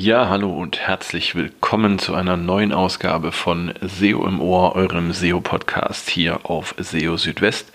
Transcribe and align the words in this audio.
Ja, 0.00 0.28
hallo 0.28 0.52
und 0.52 0.78
herzlich 0.78 1.34
willkommen 1.34 1.98
zu 1.98 2.14
einer 2.14 2.36
neuen 2.36 2.72
Ausgabe 2.72 3.32
von 3.32 3.74
SEO 3.80 4.28
im 4.28 4.40
Ohr, 4.40 4.76
eurem 4.76 5.12
SEO-Podcast 5.12 6.08
hier 6.08 6.48
auf 6.48 6.76
SEO 6.78 7.16
Südwest. 7.16 7.72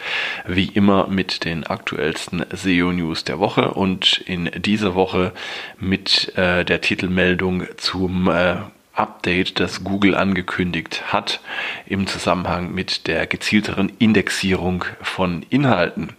Wie 0.47 0.67
immer 0.67 1.07
mit 1.07 1.43
den 1.43 1.65
aktuellsten 1.65 2.45
SEO-News 2.49 3.25
der 3.25 3.39
Woche 3.39 3.71
und 3.71 4.23
in 4.25 4.49
dieser 4.55 4.95
Woche 4.95 5.33
mit 5.77 6.31
äh, 6.37 6.63
der 6.63 6.79
Titelmeldung 6.79 7.65
zum 7.75 8.29
äh, 8.29 8.55
Update, 8.93 9.59
das 9.59 9.83
Google 9.83 10.13
angekündigt 10.15 11.11
hat 11.11 11.39
im 11.87 12.05
Zusammenhang 12.05 12.73
mit 12.73 13.07
der 13.07 13.25
gezielteren 13.25 13.91
Indexierung 13.97 14.85
von 15.01 15.43
Inhalten. 15.49 16.13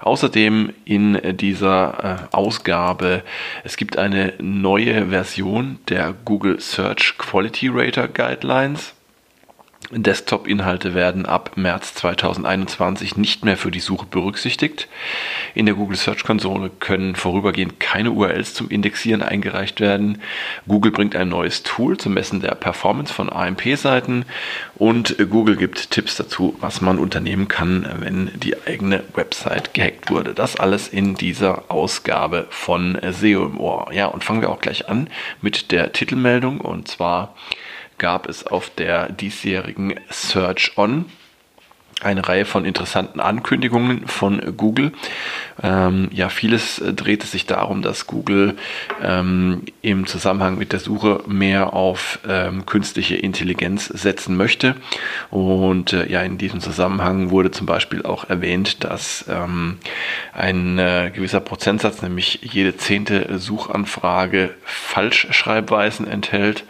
Außerdem 0.00 0.72
in 0.84 1.20
dieser 1.36 2.28
äh, 2.30 2.36
Ausgabe, 2.36 3.24
es 3.64 3.76
gibt 3.76 3.98
eine 3.98 4.34
neue 4.38 5.08
Version 5.08 5.80
der 5.88 6.14
Google 6.24 6.60
Search 6.60 7.18
Quality 7.18 7.68
Rater 7.72 8.06
Guidelines. 8.06 8.94
Desktop-Inhalte 9.90 10.94
werden 10.94 11.26
ab 11.26 11.52
März 11.56 11.94
2021 11.94 13.16
nicht 13.16 13.44
mehr 13.44 13.56
für 13.56 13.72
die 13.72 13.80
Suche 13.80 14.06
berücksichtigt. 14.06 14.88
In 15.54 15.66
der 15.66 15.74
Google 15.74 15.96
Search 15.96 16.22
Konsole 16.22 16.70
können 16.78 17.16
vorübergehend 17.16 17.80
keine 17.80 18.12
URLs 18.12 18.54
zum 18.54 18.70
Indexieren 18.70 19.20
eingereicht 19.20 19.80
werden. 19.80 20.22
Google 20.68 20.92
bringt 20.92 21.16
ein 21.16 21.28
neues 21.28 21.64
Tool 21.64 21.96
zum 21.96 22.14
Messen 22.14 22.40
der 22.40 22.54
Performance 22.54 23.12
von 23.12 23.32
AMP-Seiten 23.32 24.26
und 24.76 25.16
Google 25.28 25.56
gibt 25.56 25.90
Tipps 25.90 26.14
dazu, 26.14 26.56
was 26.60 26.80
man 26.80 27.00
unternehmen 27.00 27.48
kann, 27.48 27.88
wenn 27.98 28.30
die 28.38 28.56
eigene 28.64 29.02
Website 29.14 29.74
gehackt 29.74 30.08
wurde. 30.08 30.34
Das 30.34 30.54
alles 30.54 30.86
in 30.86 31.16
dieser 31.16 31.68
Ausgabe 31.68 32.46
von 32.50 32.96
SEO 33.10 33.44
im 33.44 33.58
Ohr. 33.58 33.92
Ja, 33.92 34.06
und 34.06 34.22
fangen 34.22 34.40
wir 34.40 34.50
auch 34.50 34.60
gleich 34.60 34.88
an 34.88 35.10
mit 35.42 35.72
der 35.72 35.92
Titelmeldung 35.92 36.60
und 36.60 36.86
zwar 36.86 37.34
gab 38.00 38.28
es 38.28 38.44
auf 38.44 38.70
der 38.70 39.12
diesjährigen 39.12 39.94
Search 40.10 40.72
On 40.76 41.04
eine 42.02 42.26
Reihe 42.26 42.46
von 42.46 42.64
interessanten 42.64 43.20
Ankündigungen 43.20 44.06
von 44.06 44.56
Google. 44.56 44.92
Ähm, 45.62 46.08
ja, 46.12 46.30
vieles 46.30 46.78
äh, 46.78 46.94
drehte 46.94 47.26
sich 47.26 47.44
darum, 47.44 47.82
dass 47.82 48.06
Google 48.06 48.56
ähm, 49.02 49.62
im 49.82 50.06
Zusammenhang 50.06 50.56
mit 50.56 50.72
der 50.72 50.80
Suche 50.80 51.22
mehr 51.26 51.74
auf 51.74 52.20
ähm, 52.26 52.64
künstliche 52.64 53.16
Intelligenz 53.16 53.86
setzen 53.88 54.36
möchte. 54.36 54.76
Und 55.30 55.92
äh, 55.92 56.10
ja, 56.10 56.22
in 56.22 56.38
diesem 56.38 56.60
Zusammenhang 56.60 57.30
wurde 57.30 57.50
zum 57.50 57.66
Beispiel 57.66 58.02
auch 58.02 58.30
erwähnt, 58.30 58.82
dass 58.82 59.26
ähm, 59.28 59.76
ein 60.32 60.78
äh, 60.78 61.10
gewisser 61.14 61.40
Prozentsatz, 61.40 62.00
nämlich 62.00 62.40
jede 62.42 62.76
zehnte 62.76 63.38
Suchanfrage 63.38 64.54
Falschschreibweisen 64.64 66.08
enthält 66.08 66.64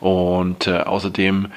und 0.00 0.66
äh, 0.66 0.78
außerdem 0.78 1.48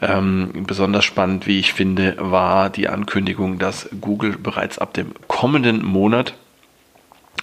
ähm, 0.00 0.64
besonders 0.66 1.04
spannend, 1.04 1.46
wie 1.46 1.58
ich 1.58 1.72
finde, 1.72 2.16
war 2.18 2.70
die 2.70 2.88
Ankündigung, 2.88 3.58
dass 3.58 3.88
Google 4.00 4.36
bereits 4.38 4.78
ab 4.78 4.94
dem 4.94 5.12
kommenden 5.26 5.84
Monat 5.84 6.34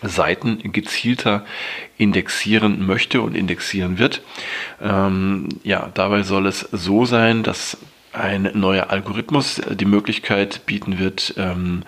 Seiten 0.02 0.72
gezielter 0.72 1.46
indexieren 1.98 2.86
möchte 2.86 3.22
und 3.22 3.36
indexieren 3.36 3.98
wird. 3.98 4.22
Ähm, 4.82 5.50
ja, 5.64 5.90
dabei 5.94 6.24
soll 6.24 6.48
es 6.48 6.60
so 6.72 7.06
sein, 7.06 7.44
dass 7.44 7.78
ein 8.16 8.50
neuer 8.54 8.90
Algorithmus 8.90 9.60
äh, 9.60 9.76
die 9.76 9.86
Möglichkeit 9.86 10.66
bieten 10.66 11.00
wird, 11.00 11.34
ähm, 11.38 11.84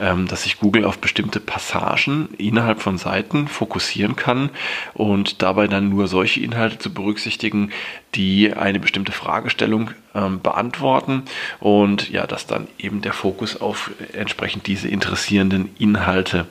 ähm, 0.00 0.28
dass 0.28 0.44
sich 0.44 0.58
Google 0.58 0.84
auf 0.84 0.98
bestimmte 0.98 1.40
Passagen 1.40 2.28
innerhalb 2.38 2.80
von 2.80 2.98
Seiten 2.98 3.48
fokussieren 3.48 4.16
kann 4.16 4.50
und 4.94 5.42
dabei 5.42 5.68
dann 5.68 5.88
nur 5.88 6.08
solche 6.08 6.40
Inhalte 6.40 6.78
zu 6.78 6.92
berücksichtigen, 6.92 7.70
die 8.14 8.52
eine 8.52 8.80
bestimmte 8.80 9.12
Fragestellung 9.12 9.90
ähm, 10.14 10.40
beantworten 10.40 11.22
und 11.60 12.10
ja, 12.10 12.26
dass 12.26 12.46
dann 12.46 12.68
eben 12.78 13.00
der 13.00 13.12
Fokus 13.12 13.60
auf 13.60 13.90
entsprechend 14.12 14.66
diese 14.66 14.88
interessierenden 14.88 15.70
Inhalte 15.78 16.46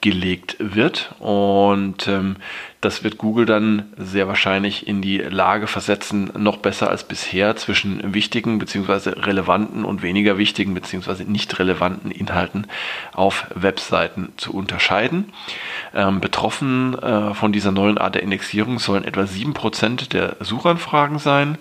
gelegt 0.00 0.56
wird. 0.60 1.14
Und 1.18 2.06
ähm, 2.06 2.36
das 2.80 3.02
wird 3.02 3.18
Google 3.18 3.46
dann 3.46 3.92
sehr 3.96 4.28
wahrscheinlich 4.28 4.86
in 4.86 5.02
die 5.02 5.18
Lage 5.18 5.66
versetzen, 5.66 6.30
noch 6.38 6.58
besser 6.58 6.88
als 6.88 7.02
bisher 7.02 7.56
zwischen 7.56 8.14
wichtigen 8.14 8.60
bzw. 8.60 9.10
relevanten 9.20 9.84
und 9.84 10.02
weniger 10.02 10.38
wichtigen 10.38 10.74
bzw. 10.74 11.24
nicht 11.24 11.58
relevanten 11.58 12.12
Inhalten 12.12 12.68
auf 13.12 13.46
Webseiten 13.52 14.32
zu 14.36 14.54
unterscheiden. 14.54 15.32
Ähm, 15.92 16.20
betroffen 16.20 16.96
äh, 16.96 17.34
von 17.34 17.52
dieser 17.52 17.72
neuen 17.72 17.98
Art 17.98 18.14
der 18.14 18.22
Indexierung 18.22 18.78
sollen 18.78 19.02
etwa 19.02 19.22
7% 19.22 20.10
der 20.10 20.36
Suchanfragen 20.38 21.18
sein. 21.18 21.58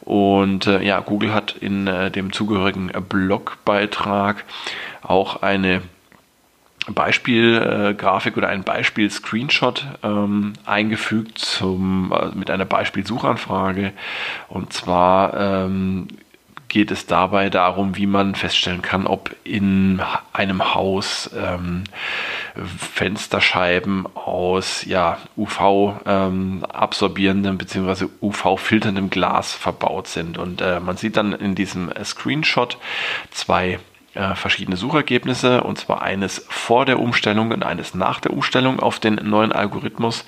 Und 0.00 0.66
äh, 0.66 0.82
ja, 0.82 0.98
Google 0.98 1.32
hat 1.32 1.56
in 1.60 1.86
äh, 1.86 2.10
dem 2.10 2.32
zugehörigen 2.32 2.90
Blogbeitrag 3.08 4.44
auch 5.02 5.42
eine 5.42 5.82
Beispielgrafik 6.88 8.34
äh, 8.34 8.38
oder 8.38 8.48
ein 8.48 8.62
Beispiel-Screenshot 8.62 9.86
ähm, 10.02 10.54
eingefügt 10.64 11.38
zum, 11.38 12.12
äh, 12.12 12.34
mit 12.34 12.50
einer 12.50 12.64
Beispielsuchanfrage. 12.64 13.92
Und 14.48 14.72
zwar 14.72 15.34
ähm, 15.34 16.08
geht 16.68 16.90
es 16.90 17.06
dabei 17.06 17.48
darum, 17.48 17.96
wie 17.96 18.06
man 18.06 18.34
feststellen 18.34 18.82
kann, 18.82 19.06
ob 19.06 19.34
in 19.44 20.02
einem 20.32 20.74
Haus 20.74 21.30
ähm, 21.36 21.84
Fensterscheiben 22.54 24.06
aus 24.14 24.84
ja, 24.84 25.18
UV-absorbierendem 25.36 27.52
ähm, 27.52 27.58
bzw. 27.58 28.06
UV-filterndem 28.20 29.10
Glas 29.10 29.54
verbaut 29.54 30.08
sind. 30.08 30.38
Und 30.38 30.60
äh, 30.60 30.80
man 30.80 30.96
sieht 30.96 31.16
dann 31.16 31.32
in 31.32 31.54
diesem 31.54 31.92
Screenshot 32.04 32.78
zwei 33.30 33.78
äh, 34.16 34.34
verschiedene 34.34 34.76
Suchergebnisse 34.76 35.62
und 35.62 35.78
zwar 35.78 36.02
eines 36.02 36.44
vor 36.48 36.84
der 36.84 36.98
Umstellung 36.98 37.50
und 37.52 37.64
eines 37.64 37.94
nach 37.94 38.20
der 38.20 38.32
Umstellung 38.32 38.80
auf 38.80 38.98
den 38.98 39.16
neuen 39.16 39.52
Algorithmus. 39.52 40.24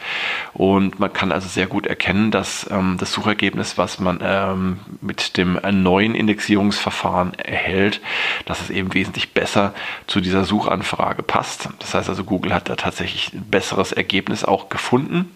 Und 0.54 1.00
man 1.00 1.12
kann 1.12 1.32
also 1.32 1.48
sehr 1.48 1.66
gut 1.66 1.86
erkennen, 1.86 2.30
dass 2.30 2.68
ähm, 2.70 2.96
das 2.98 3.12
Suchergebnis, 3.12 3.78
was 3.78 3.98
man 3.98 4.20
ähm, 4.22 4.80
mit 5.00 5.36
dem 5.36 5.58
neuen 5.82 6.14
Indexierungsverfahren 6.14 7.34
erhält, 7.34 8.00
dass 8.44 8.60
es 8.60 8.70
eben 8.70 8.94
wesentlich 8.94 9.32
besser 9.32 9.74
zu 10.06 10.20
dieser 10.20 10.44
Suchanfrage 10.44 11.22
passt. 11.22 11.68
Das 11.78 11.94
heißt 11.94 12.08
also, 12.08 12.24
Google 12.24 12.54
hat 12.54 12.68
da 12.68 12.76
tatsächlich 12.76 13.32
ein 13.32 13.46
besseres 13.50 13.92
Ergebnis 13.92 14.44
auch 14.44 14.68
gefunden. 14.68 15.30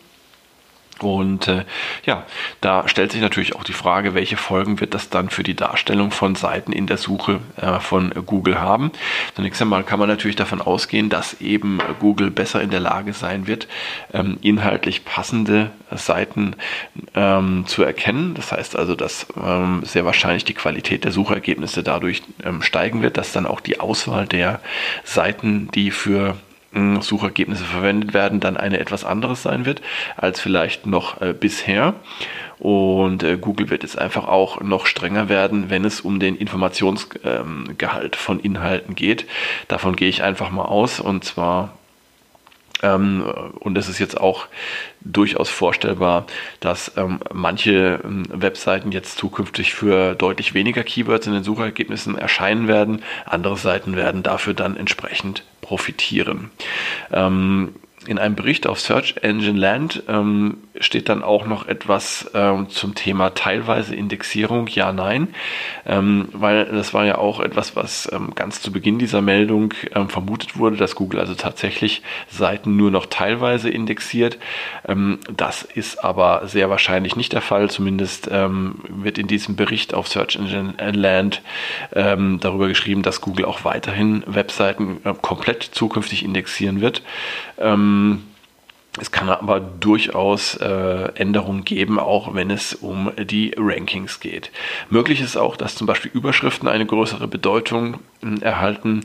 Und 1.03 1.49
äh, 1.49 1.65
ja, 2.05 2.25
da 2.61 2.89
stellt 2.89 3.13
sich 3.13 3.21
natürlich 3.21 3.55
auch 3.55 3.65
die 3.65 3.73
Frage, 3.73 4.15
welche 4.15 4.37
Folgen 4.37 4.81
wird 4.81 4.95
das 4.95 5.11
dann 5.11 5.31
für 5.31 5.43
die 5.43 5.55
Darstellung 5.55 6.11
von 6.11 6.35
Seiten 6.35 6.73
in 6.73 6.87
der 6.87 6.97
Suche 6.97 7.41
äh, 7.57 7.81
von 7.81 8.13
Google 8.27 8.61
haben. 8.61 8.93
Zunächst 9.35 9.61
einmal 9.61 9.85
kann 9.85 9.99
man 9.99 10.09
natürlich 10.09 10.37
davon 10.37 10.61
ausgehen, 10.61 11.09
dass 11.09 11.41
eben 11.41 11.79
Google 12.01 12.31
besser 12.31 12.63
in 12.63 12.71
der 12.71 12.81
Lage 12.81 13.13
sein 13.13 13.47
wird, 13.47 13.69
ähm, 14.13 14.39
inhaltlich 14.43 15.05
passende 15.05 15.71
Seiten 15.91 16.57
ähm, 17.15 17.65
zu 17.67 17.83
erkennen. 17.83 18.35
Das 18.35 18.53
heißt 18.53 18.77
also, 18.77 18.95
dass 18.95 19.27
ähm, 19.43 19.83
sehr 19.85 20.05
wahrscheinlich 20.05 20.45
die 20.45 20.55
Qualität 20.55 21.05
der 21.05 21.13
Suchergebnisse 21.13 21.83
dadurch 21.83 22.23
ähm, 22.45 22.63
steigen 22.63 23.03
wird, 23.03 23.17
dass 23.17 23.33
dann 23.33 23.47
auch 23.47 23.61
die 23.61 23.81
Auswahl 23.81 24.27
der 24.27 24.61
Seiten, 25.05 25.69
die 25.75 25.91
für 25.91 26.37
Suchergebnisse 27.01 27.65
verwendet 27.65 28.15
werden, 28.15 28.41
dann 28.41 28.57
eine 28.57 28.81
etwas 28.81 29.05
anderes 29.05 29.43
sein 29.43 29.67
wird 29.67 29.83
als 30.17 30.41
vielleicht 30.41 30.87
noch 30.87 31.21
äh, 31.21 31.33
bisher. 31.33 31.95
Und 32.59 33.23
äh, 33.23 33.37
Google 33.37 33.71
wird 33.71 33.83
jetzt 33.83 33.99
einfach 33.99 34.29
auch 34.29 34.61
noch 34.61 34.87
strenger 34.87 35.29
werden, 35.29 35.69
wenn 35.69 35.85
es 35.85 36.01
um 36.01 36.21
den 36.21 36.37
Informationsgehalt 36.37 38.15
ähm, 38.15 38.19
von 38.19 38.41
Inhalten 38.41 38.95
geht. 38.95 39.27
Davon 39.69 39.97
gehe 39.97 40.09
ich 40.09 40.23
einfach 40.23 40.51
mal 40.51 40.65
aus. 40.65 41.01
Und 41.01 41.25
zwar 41.25 41.73
ähm, 42.83 43.25
und 43.61 43.79
es 43.79 43.89
ist 43.89 43.99
jetzt 43.99 44.21
auch 44.21 44.47
durchaus 45.01 45.49
vorstellbar, 45.49 46.27
dass 46.61 46.93
ähm, 46.97 47.21
manche 47.33 48.01
ähm, 48.05 48.25
Webseiten 48.29 48.93
jetzt 48.93 49.19
zukünftig 49.19 49.75
für 49.75 50.15
deutlich 50.15 50.55
weniger 50.55 50.83
Keywords 50.83 51.27
in 51.27 51.33
den 51.33 51.45
Suchergebnissen 51.45 52.19
erscheinen 52.19 52.69
werden. 52.69 53.03
Andere 53.25 53.57
Seiten 53.57 53.97
werden 53.97 54.23
dafür 54.23 54.55
dann 54.55 54.77
entsprechend 54.77 55.45
profitieren. 55.63 56.51
Ähm, 57.11 57.75
in 58.07 58.19
einem 58.19 58.35
Bericht 58.35 58.67
auf 58.67 58.81
Search 58.81 59.15
Engine 59.23 59.59
Land 59.59 60.03
ähm, 60.09 60.59
steht 60.83 61.09
dann 61.09 61.23
auch 61.23 61.47
noch 61.47 61.67
etwas 61.67 62.31
ähm, 62.35 62.69
zum 62.69 62.95
Thema 62.95 63.31
teilweise 63.31 63.95
Indexierung, 63.95 64.67
ja, 64.69 64.93
nein, 64.93 65.35
ähm, 65.87 66.29
weil 66.33 66.67
das 66.67 66.93
war 66.95 67.05
ja 67.05 67.19
auch 67.19 67.41
etwas, 67.41 67.77
was 67.77 68.11
ähm, 68.13 68.33
ganz 68.35 68.61
zu 68.61 68.73
Beginn 68.73 68.99
dieser 68.99 69.23
Meldung 69.23 69.75
ähm, 69.95 70.09
vermutet 70.09 70.59
wurde, 70.59 70.77
dass 70.77 70.95
Google 70.95 71.21
also 71.21 71.35
tatsächlich 71.35 72.03
Seiten 72.29 72.77
nur 72.77 72.91
noch 72.91 73.07
teilweise 73.07 73.71
indexiert. 73.71 74.39
Ähm, 74.87 75.19
das 75.35 75.63
ist 75.63 76.05
aber 76.05 76.47
sehr 76.47 76.71
wahrscheinlich 76.71 77.17
nicht 77.17 77.33
der 77.33 77.41
Fall, 77.41 77.71
zumindest 77.71 78.31
wird 78.31 79.19
in 79.19 79.27
diesem 79.27 79.57
Bericht 79.57 79.95
auf 79.95 80.09
Search 80.09 80.37
Engine 80.37 80.75
Land 80.93 81.43
darüber 81.93 82.69
geschrieben, 82.69 83.03
dass 83.03 83.21
Google 83.21 83.45
auch 83.45 83.65
weiterhin 83.65 84.23
Webseiten 84.27 85.01
äh, 85.05 85.15
komplett 85.21 85.63
zukünftig 85.63 86.25
indexieren 86.25 86.81
wird. 86.81 87.03
Ähm, 87.59 88.25
Es 89.01 89.11
kann 89.11 89.31
aber 89.31 89.59
durchaus 89.59 90.55
äh, 90.57 91.13
Änderungen 91.15 91.65
geben, 91.65 91.99
auch 91.99 92.35
wenn 92.35 92.51
es 92.51 92.75
um 92.75 93.11
die 93.17 93.55
Rankings 93.57 94.21
geht. 94.21 94.51
Möglich 94.91 95.23
ist 95.23 95.37
auch, 95.37 95.57
dass 95.57 95.77
zum 95.77 95.87
Beispiel 95.87 96.11
Überschriften 96.13 96.69
eine 96.69 96.85
größere 96.85 97.27
Bedeutung 97.27 98.01
äh, 98.23 98.43
erhalten, 98.43 99.03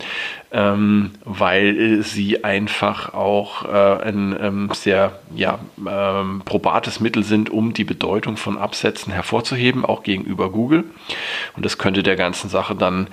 ähm, 0.51 1.11
weil 1.25 2.01
sie 2.03 2.43
einfach 2.43 3.13
auch 3.13 3.65
äh, 3.65 4.03
ein 4.03 4.35
ähm, 4.41 4.69
sehr 4.73 5.19
ja, 5.35 5.59
ähm, 5.85 6.41
probates 6.45 6.99
Mittel 6.99 7.23
sind, 7.23 7.49
um 7.49 7.73
die 7.73 7.83
Bedeutung 7.83 8.37
von 8.37 8.57
Absätzen 8.57 9.11
hervorzuheben, 9.11 9.83
auch 9.83 10.03
gegenüber 10.03 10.49
Google. 10.49 10.85
Und 11.55 11.65
das 11.65 11.77
könnte 11.77 12.01
der 12.01 12.15
ganzen 12.15 12.49
Sache 12.49 12.75
dann 12.75 13.07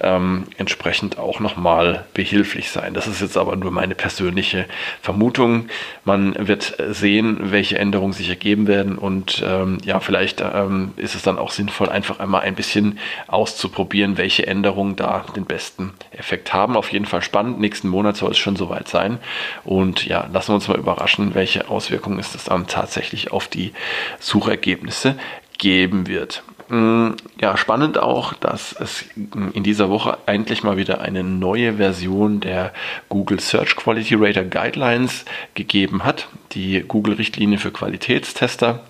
ähm, 0.00 0.44
entsprechend 0.56 1.18
auch 1.18 1.40
nochmal 1.40 2.06
behilflich 2.14 2.70
sein. 2.70 2.94
Das 2.94 3.06
ist 3.06 3.20
jetzt 3.20 3.36
aber 3.36 3.56
nur 3.56 3.70
meine 3.70 3.94
persönliche 3.94 4.64
Vermutung. 5.02 5.68
Man 6.04 6.48
wird 6.48 6.76
sehen, 6.90 7.38
welche 7.52 7.78
Änderungen 7.78 8.14
sich 8.14 8.30
ergeben 8.30 8.66
werden 8.66 8.96
und 8.96 9.42
ähm, 9.46 9.78
ja, 9.84 10.00
vielleicht 10.00 10.40
ähm, 10.40 10.92
ist 10.96 11.14
es 11.14 11.22
dann 11.22 11.38
auch 11.38 11.50
sinnvoll, 11.50 11.90
einfach 11.90 12.18
einmal 12.18 12.42
ein 12.42 12.54
bisschen 12.54 12.98
auszuprobieren, 13.26 14.16
welche 14.16 14.46
Änderungen 14.46 14.96
da 14.96 15.26
den 15.36 15.44
besten 15.44 15.92
Effekt 16.12 16.54
haben. 16.54 16.77
Auf 16.78 16.92
jeden 16.92 17.06
Fall 17.06 17.22
spannend. 17.22 17.58
Nächsten 17.58 17.88
Monat 17.88 18.16
soll 18.16 18.30
es 18.30 18.38
schon 18.38 18.54
soweit 18.54 18.86
sein 18.86 19.18
und 19.64 20.06
ja, 20.06 20.28
lassen 20.32 20.50
wir 20.50 20.54
uns 20.54 20.68
mal 20.68 20.78
überraschen, 20.78 21.34
welche 21.34 21.68
Auswirkungen 21.68 22.20
es 22.20 22.32
dann 22.44 22.68
tatsächlich 22.68 23.32
auf 23.32 23.48
die 23.48 23.72
Suchergebnisse 24.20 25.16
geben 25.58 26.06
wird. 26.06 26.44
Mm, 26.68 27.14
ja, 27.40 27.56
spannend 27.56 27.98
auch, 27.98 28.32
dass 28.32 28.76
es 28.78 29.06
in 29.54 29.64
dieser 29.64 29.90
Woche 29.90 30.18
endlich 30.26 30.62
mal 30.62 30.76
wieder 30.76 31.00
eine 31.00 31.24
neue 31.24 31.78
Version 31.78 32.38
der 32.38 32.72
Google 33.08 33.40
Search 33.40 33.74
Quality 33.74 34.14
Rater 34.14 34.44
Guidelines 34.44 35.24
gegeben 35.54 36.04
hat, 36.04 36.28
die 36.52 36.84
Google-Richtlinie 36.86 37.58
für 37.58 37.72
Qualitätstester. 37.72 38.84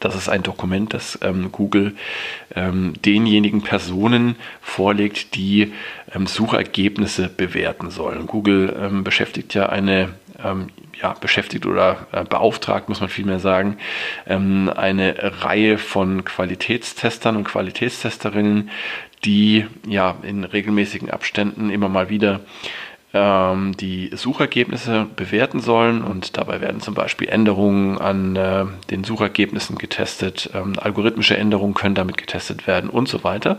Das 0.00 0.14
ist 0.14 0.28
ein 0.28 0.42
Dokument, 0.42 0.92
das 0.92 1.18
ähm, 1.22 1.50
Google 1.52 1.96
ähm, 2.54 2.94
denjenigen 3.04 3.62
Personen 3.62 4.36
vorlegt, 4.60 5.34
die 5.34 5.72
ähm, 6.14 6.26
Suchergebnisse 6.26 7.28
bewerten 7.28 7.90
sollen. 7.90 8.26
Google 8.26 8.76
ähm, 8.78 9.04
beschäftigt 9.04 9.54
ja 9.54 9.68
eine 9.68 10.10
ähm, 10.42 10.68
ja, 11.00 11.12
beschäftigt 11.12 11.66
oder 11.66 12.06
äh, 12.12 12.24
beauftragt, 12.24 12.88
muss 12.88 13.00
man 13.00 13.08
vielmehr 13.08 13.40
sagen, 13.40 13.78
ähm, 14.26 14.70
eine 14.74 15.42
Reihe 15.42 15.78
von 15.78 16.24
Qualitätstestern 16.24 17.36
und 17.36 17.44
Qualitätstesterinnen, 17.44 18.70
die 19.24 19.66
ja 19.86 20.16
in 20.22 20.44
regelmäßigen 20.44 21.10
Abständen 21.10 21.70
immer 21.70 21.88
mal 21.88 22.08
wieder 22.08 22.40
ähm, 23.14 23.76
die 23.76 24.10
Suchergebnisse 24.14 25.06
bewerten 25.16 25.60
sollen 25.60 26.02
und 26.02 26.36
dabei 26.36 26.60
werden 26.60 26.80
zum 26.80 26.94
Beispiel 26.94 27.28
Änderungen 27.28 27.98
an 27.98 28.36
äh, 28.36 28.64
den 28.90 29.04
Suchergebnissen 29.04 29.78
getestet, 29.78 30.50
ähm, 30.54 30.74
algorithmische 30.78 31.36
Änderungen 31.36 31.74
können 31.74 31.94
damit 31.94 32.16
getestet 32.16 32.66
werden 32.66 32.90
und 32.90 33.08
so 33.08 33.24
weiter. 33.24 33.58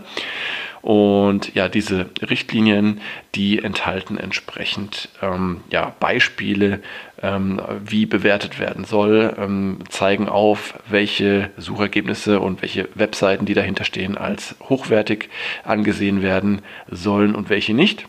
Und 0.81 1.53
ja, 1.55 1.69
diese 1.69 2.09
Richtlinien, 2.21 3.01
die 3.35 3.61
enthalten 3.61 4.17
entsprechend 4.17 5.09
ähm, 5.21 5.61
ja, 5.69 5.93
Beispiele, 5.99 6.81
ähm, 7.21 7.61
wie 7.83 8.05
bewertet 8.05 8.59
werden 8.59 8.85
soll, 8.85 9.35
ähm, 9.37 9.79
zeigen 9.89 10.29
auf, 10.29 10.75
welche 10.87 11.49
Suchergebnisse 11.57 12.39
und 12.39 12.61
welche 12.61 12.87
Webseiten, 12.95 13.45
die 13.45 13.53
dahinter 13.53 13.83
stehen, 13.83 14.17
als 14.17 14.55
hochwertig 14.69 15.29
angesehen 15.63 16.21
werden 16.21 16.61
sollen 16.89 17.35
und 17.35 17.49
welche 17.49 17.73
nicht. 17.73 18.07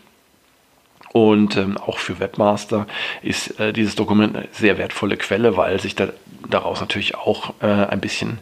Und 1.11 1.57
ähm, 1.57 1.77
auch 1.77 1.97
für 1.97 2.19
Webmaster 2.19 2.85
ist 3.23 3.59
äh, 3.59 3.73
dieses 3.73 3.95
Dokument 3.95 4.35
eine 4.35 4.47
sehr 4.51 4.77
wertvolle 4.77 5.17
Quelle, 5.17 5.57
weil 5.57 5.79
sich 5.79 5.95
da, 5.95 6.09
daraus 6.47 6.81
natürlich 6.81 7.15
auch 7.15 7.53
äh, 7.61 7.65
ein 7.65 7.99
bisschen 7.99 8.39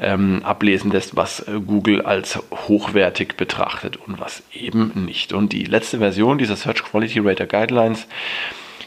ähm, 0.00 0.40
ablesen 0.42 0.90
lässt, 0.90 1.16
was 1.16 1.40
äh, 1.40 1.60
Google 1.60 2.02
als 2.02 2.38
hochwertig 2.68 3.36
betrachtet 3.36 3.96
und 3.96 4.18
was 4.18 4.42
eben 4.52 4.92
nicht. 5.04 5.34
Und 5.34 5.52
die 5.52 5.64
letzte 5.64 5.98
Version 5.98 6.38
dieser 6.38 6.56
Search 6.56 6.82
Quality 6.84 7.18
Rater 7.20 7.46
Guidelines 7.46 8.06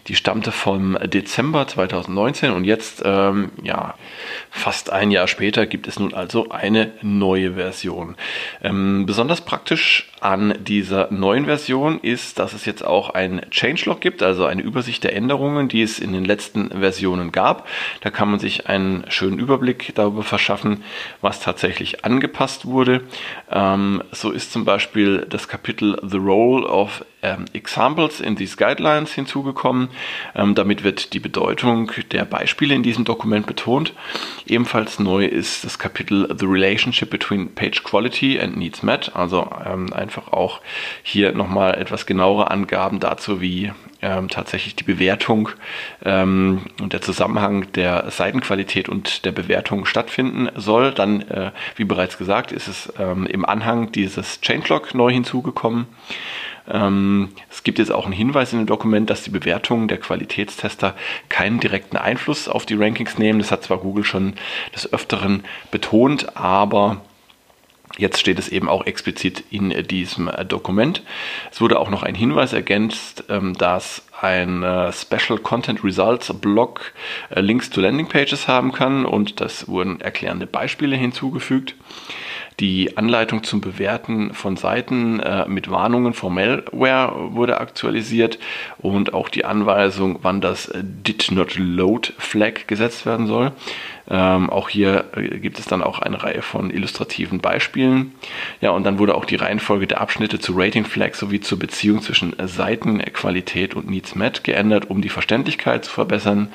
die 0.07 0.15
stammte 0.15 0.51
vom 0.51 0.97
Dezember 1.03 1.67
2019 1.67 2.51
und 2.51 2.63
jetzt, 2.63 3.01
ähm, 3.05 3.51
ja, 3.63 3.95
fast 4.49 4.91
ein 4.91 5.11
Jahr 5.11 5.27
später 5.27 5.65
gibt 5.65 5.87
es 5.87 5.99
nun 5.99 6.13
also 6.13 6.49
eine 6.49 6.91
neue 7.01 7.53
Version. 7.53 8.15
Ähm, 8.63 9.05
besonders 9.05 9.41
praktisch 9.41 10.09
an 10.21 10.53
dieser 10.59 11.11
neuen 11.11 11.45
Version 11.45 11.99
ist, 11.99 12.39
dass 12.39 12.53
es 12.53 12.65
jetzt 12.65 12.85
auch 12.85 13.11
ein 13.11 13.41
Changelog 13.51 14.01
gibt, 14.01 14.21
also 14.21 14.45
eine 14.45 14.61
Übersicht 14.61 15.03
der 15.03 15.15
Änderungen, 15.15 15.69
die 15.69 15.81
es 15.81 15.99
in 15.99 16.13
den 16.13 16.25
letzten 16.25 16.69
Versionen 16.71 17.31
gab. 17.31 17.67
Da 18.01 18.09
kann 18.09 18.29
man 18.29 18.39
sich 18.39 18.67
einen 18.67 19.05
schönen 19.09 19.39
Überblick 19.39 19.93
darüber 19.95 20.23
verschaffen, 20.23 20.83
was 21.21 21.39
tatsächlich 21.39 22.05
angepasst 22.05 22.65
wurde. 22.65 23.01
Ähm, 23.49 24.03
so 24.11 24.31
ist 24.31 24.51
zum 24.51 24.65
Beispiel 24.65 25.25
das 25.29 25.47
Kapitel 25.47 25.97
The 26.03 26.17
Role 26.17 26.65
of 26.67 27.05
ähm, 27.21 27.45
Examples 27.53 28.19
in 28.19 28.35
these 28.35 28.55
Guidelines 28.55 29.13
hinzugekommen. 29.13 29.88
Ähm, 30.35 30.55
damit 30.55 30.83
wird 30.83 31.13
die 31.13 31.19
Bedeutung 31.19 31.91
der 32.11 32.25
Beispiele 32.25 32.75
in 32.75 32.83
diesem 32.83 33.05
Dokument 33.05 33.45
betont. 33.45 33.93
Ebenfalls 34.45 34.99
neu 34.99 35.25
ist 35.25 35.63
das 35.63 35.79
Kapitel 35.79 36.27
The 36.37 36.45
Relationship 36.45 37.09
between 37.09 37.53
Page 37.55 37.83
Quality 37.83 38.39
and 38.39 38.57
Needs 38.57 38.83
Met, 38.83 39.15
also 39.15 39.49
ähm, 39.65 39.91
einfach 39.93 40.31
auch 40.31 40.61
hier 41.03 41.33
nochmal 41.33 41.75
etwas 41.75 42.05
genauere 42.05 42.51
Angaben 42.51 42.99
dazu, 42.99 43.41
wie 43.41 43.71
ähm, 44.01 44.29
tatsächlich 44.29 44.75
die 44.75 44.83
Bewertung 44.83 45.49
ähm, 46.05 46.61
und 46.81 46.93
der 46.93 47.01
Zusammenhang 47.01 47.71
der 47.73 48.09
Seitenqualität 48.09 48.89
und 48.89 49.25
der 49.25 49.31
Bewertung 49.31 49.85
stattfinden 49.85 50.49
soll. 50.55 50.93
Dann, 50.93 51.21
äh, 51.21 51.51
wie 51.75 51.83
bereits 51.83 52.17
gesagt, 52.17 52.51
ist 52.51 52.67
es 52.67 52.93
ähm, 52.97 53.25
im 53.25 53.45
Anhang 53.45 53.91
dieses 53.91 54.39
Changelog 54.41 54.93
neu 54.93 55.11
hinzugekommen. 55.11 55.87
Ähm, 56.69 57.29
es 57.49 57.63
gibt 57.63 57.79
jetzt 57.79 57.91
auch 57.91 58.05
einen 58.05 58.13
Hinweis 58.13 58.53
in 58.53 58.59
dem 58.59 58.67
Dokument, 58.67 59.09
dass 59.09 59.23
die 59.23 59.29
Bewertungen 59.29 59.87
der 59.87 59.97
Qualitätstester 59.97 60.95
keinen 61.27 61.59
direkten 61.59 61.97
Einfluss 61.97 62.47
auf 62.47 62.65
die 62.65 62.75
Rankings 62.75 63.17
nehmen. 63.17 63.39
Das 63.39 63.51
hat 63.51 63.63
zwar 63.63 63.79
Google 63.79 64.03
schon 64.03 64.33
des 64.73 64.91
Öfteren 64.91 65.43
betont, 65.71 66.37
aber 66.37 67.01
Jetzt 67.97 68.19
steht 68.19 68.39
es 68.39 68.47
eben 68.47 68.69
auch 68.69 68.85
explizit 68.85 69.43
in 69.49 69.71
diesem 69.87 70.31
Dokument. 70.47 71.03
Es 71.51 71.59
wurde 71.59 71.79
auch 71.79 71.89
noch 71.89 72.01
ein 72.01 72.15
Hinweis 72.15 72.53
ergänzt, 72.53 73.25
ähm, 73.27 73.55
dass 73.55 74.03
ein 74.21 74.63
äh, 74.63 74.91
Special 74.91 75.39
Content 75.39 75.83
Results 75.83 76.33
Blog 76.33 76.93
äh, 77.29 77.41
Links 77.41 77.69
zu 77.69 77.81
Landingpages 77.81 78.47
haben 78.47 78.71
kann 78.71 79.05
und 79.05 79.41
das 79.41 79.67
wurden 79.67 80.01
erklärende 80.01 80.47
Beispiele 80.47 80.95
hinzugefügt. 80.95 81.75
Die 82.59 82.97
Anleitung 82.97 83.43
zum 83.43 83.61
Bewerten 83.61 84.33
von 84.33 84.57
Seiten 84.57 85.21
äh, 85.21 85.47
mit 85.47 85.71
Warnungen 85.71 86.13
vor 86.13 86.29
Malware 86.29 87.33
wurde 87.33 87.61
aktualisiert 87.61 88.37
und 88.79 89.13
auch 89.13 89.29
die 89.29 89.45
Anweisung, 89.45 90.19
wann 90.23 90.41
das 90.41 90.67
äh, 90.67 90.81
Did 90.83 91.31
Not 91.31 91.55
Load 91.57 92.11
Flag 92.17 92.67
gesetzt 92.67 93.05
werden 93.05 93.27
soll. 93.27 93.53
Ähm, 94.09 94.49
auch 94.49 94.67
hier 94.67 95.05
äh, 95.15 95.39
gibt 95.39 95.57
es 95.57 95.67
dann 95.67 95.81
auch 95.81 95.99
eine 95.99 96.21
Reihe 96.21 96.41
von 96.41 96.69
illustrativen 96.69 97.39
Beispielen. 97.39 98.15
Ja, 98.59 98.71
und 98.71 98.83
dann 98.83 98.99
wurde 98.99 99.15
auch 99.15 99.25
die 99.25 99.35
Reihenfolge 99.35 99.87
der 99.87 100.01
Abschnitte 100.01 100.39
zu 100.39 100.53
Rating 100.53 100.83
Flag 100.83 101.13
sowie 101.13 101.39
zur 101.39 101.59
Beziehung 101.59 102.01
zwischen 102.01 102.35
Seitenqualität 102.43 103.73
und 103.73 103.89
Needs 103.89 104.08
Met 104.15 104.43
geändert, 104.43 104.89
um 104.89 105.01
die 105.01 105.09
Verständlichkeit 105.09 105.85
zu 105.85 105.91
verbessern. 105.91 106.51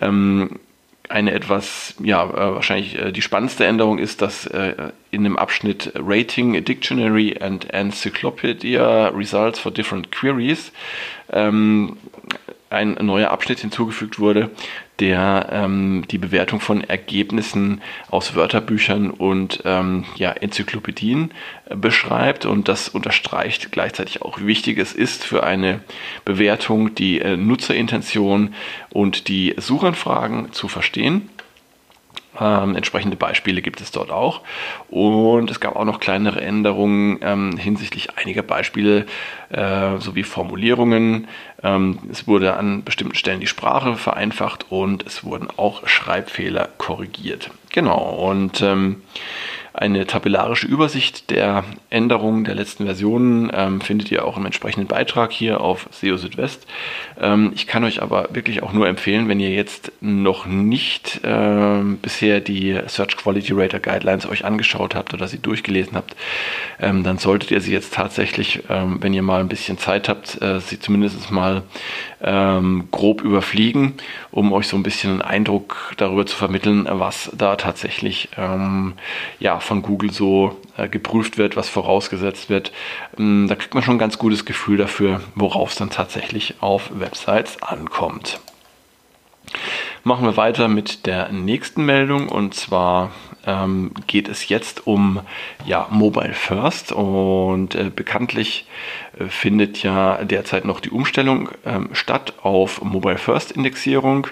Ähm, 0.00 0.60
eine 1.08 1.32
etwas, 1.32 1.94
ja, 2.02 2.24
äh, 2.24 2.54
wahrscheinlich 2.54 2.98
äh, 2.98 3.12
die 3.12 3.22
spannendste 3.22 3.66
Änderung 3.66 3.98
ist, 3.98 4.22
dass 4.22 4.46
äh, 4.46 4.90
in 5.10 5.24
dem 5.24 5.36
Abschnitt 5.36 5.92
Rating, 5.94 6.64
Dictionary 6.64 7.36
and 7.40 7.72
Encyclopedia 7.72 9.08
Results 9.08 9.58
for 9.58 9.70
Different 9.70 10.10
Queries 10.10 10.72
ähm, 11.30 11.98
ein 12.70 12.96
neuer 13.00 13.30
Abschnitt 13.30 13.60
hinzugefügt 13.60 14.18
wurde, 14.18 14.50
der 15.00 15.48
ähm, 15.50 16.04
die 16.10 16.18
Bewertung 16.18 16.60
von 16.60 16.82
Ergebnissen 16.82 17.80
aus 18.10 18.34
Wörterbüchern 18.34 19.10
und 19.10 19.62
ähm, 19.64 20.04
ja, 20.16 20.30
Enzyklopädien 20.30 21.32
äh, 21.66 21.76
beschreibt. 21.76 22.46
Und 22.46 22.68
das 22.68 22.88
unterstreicht 22.88 23.72
gleichzeitig 23.72 24.22
auch, 24.22 24.40
wie 24.40 24.46
wichtig 24.46 24.78
es 24.78 24.92
ist 24.92 25.24
für 25.24 25.42
eine 25.42 25.80
Bewertung, 26.24 26.94
die 26.94 27.20
äh, 27.20 27.36
Nutzerintention 27.36 28.54
und 28.90 29.28
die 29.28 29.54
Suchanfragen 29.58 30.52
zu 30.52 30.68
verstehen. 30.68 31.28
Ähm, 32.40 32.74
entsprechende 32.74 33.16
Beispiele 33.16 33.62
gibt 33.62 33.80
es 33.80 33.90
dort 33.90 34.10
auch. 34.10 34.40
Und 34.88 35.50
es 35.50 35.60
gab 35.60 35.76
auch 35.76 35.84
noch 35.84 36.00
kleinere 36.00 36.40
Änderungen 36.40 37.18
ähm, 37.22 37.56
hinsichtlich 37.56 38.16
einiger 38.16 38.42
Beispiele 38.42 39.06
äh, 39.50 39.98
sowie 39.98 40.24
Formulierungen. 40.24 41.28
Ähm, 41.62 41.98
es 42.10 42.26
wurde 42.26 42.56
an 42.56 42.82
bestimmten 42.84 43.14
Stellen 43.14 43.40
die 43.40 43.46
Sprache 43.46 43.96
vereinfacht 43.96 44.66
und 44.70 45.06
es 45.06 45.24
wurden 45.24 45.48
auch 45.56 45.86
Schreibfehler 45.86 46.68
korrigiert. 46.78 47.50
Genau. 47.72 48.00
Und 48.00 48.62
ähm, 48.62 49.02
Eine 49.76 50.06
tabellarische 50.06 50.68
Übersicht 50.68 51.30
der 51.30 51.64
Änderungen 51.90 52.44
der 52.44 52.54
letzten 52.54 52.84
Versionen 52.84 53.50
ähm, 53.52 53.80
findet 53.80 54.08
ihr 54.12 54.24
auch 54.24 54.36
im 54.36 54.46
entsprechenden 54.46 54.86
Beitrag 54.86 55.32
hier 55.32 55.60
auf 55.60 55.88
SEO 55.90 56.16
Südwest. 56.16 56.64
Ähm, 57.20 57.50
ich 57.56 57.66
kann 57.66 57.82
euch 57.82 58.00
aber 58.00 58.28
wirklich 58.30 58.62
auch 58.62 58.72
nur 58.72 58.86
empfehlen, 58.86 59.26
wenn 59.26 59.40
ihr 59.40 59.50
jetzt 59.50 59.90
noch 60.00 60.46
nicht 60.46 61.22
ähm, 61.24 61.98
bisher 62.00 62.40
die 62.40 62.78
Search 62.86 63.16
Quality 63.16 63.52
Rater 63.52 63.80
Guidelines 63.80 64.26
euch 64.26 64.44
angeschaut 64.44 64.94
habt 64.94 65.12
oder 65.12 65.26
sie 65.26 65.40
durchgelesen 65.40 65.96
habt, 65.96 66.14
ähm, 66.80 67.02
dann 67.02 67.18
solltet 67.18 67.50
ihr 67.50 67.60
sie 67.60 67.72
jetzt 67.72 67.94
tatsächlich, 67.94 68.62
ähm, 68.68 68.98
wenn 69.00 69.12
ihr 69.12 69.22
mal 69.22 69.40
ein 69.40 69.48
bisschen 69.48 69.76
Zeit 69.76 70.08
habt, 70.08 70.40
äh, 70.40 70.60
sie 70.60 70.78
zumindest 70.78 71.32
mal 71.32 71.64
ähm, 72.24 72.88
grob 72.90 73.22
überfliegen, 73.22 73.94
um 74.30 74.52
euch 74.52 74.66
so 74.66 74.76
ein 74.76 74.82
bisschen 74.82 75.12
einen 75.12 75.22
Eindruck 75.22 75.92
darüber 75.96 76.26
zu 76.26 76.36
vermitteln, 76.36 76.86
was 76.90 77.30
da 77.36 77.56
tatsächlich 77.56 78.30
ähm, 78.36 78.94
ja, 79.38 79.60
von 79.60 79.82
Google 79.82 80.10
so 80.10 80.60
äh, 80.76 80.88
geprüft 80.88 81.38
wird, 81.38 81.56
was 81.56 81.68
vorausgesetzt 81.68 82.50
wird. 82.50 82.72
Ähm, 83.18 83.46
da 83.48 83.54
kriegt 83.54 83.74
man 83.74 83.82
schon 83.82 83.96
ein 83.96 84.00
ganz 84.00 84.18
gutes 84.18 84.44
Gefühl 84.44 84.78
dafür, 84.78 85.20
worauf 85.34 85.70
es 85.70 85.76
dann 85.76 85.90
tatsächlich 85.90 86.54
auf 86.60 86.90
Websites 86.98 87.62
ankommt. 87.62 88.40
Machen 90.02 90.26
wir 90.26 90.36
weiter 90.36 90.68
mit 90.68 91.06
der 91.06 91.30
nächsten 91.30 91.84
Meldung 91.84 92.28
und 92.28 92.54
zwar 92.54 93.10
ähm, 93.46 93.92
geht 94.06 94.28
es 94.28 94.48
jetzt 94.48 94.86
um 94.86 95.20
ja, 95.64 95.86
Mobile 95.90 96.34
First 96.34 96.92
und 96.92 97.74
äh, 97.74 97.90
bekanntlich 97.94 98.66
äh, 99.18 99.26
findet 99.26 99.82
ja 99.82 100.24
derzeit 100.24 100.64
noch 100.64 100.80
die 100.80 100.90
Umstellung 100.90 101.48
ähm, 101.64 101.90
statt 101.92 102.34
auf 102.42 102.82
Mobile 102.82 103.18
First 103.18 103.52
Indexierung. 103.52 104.26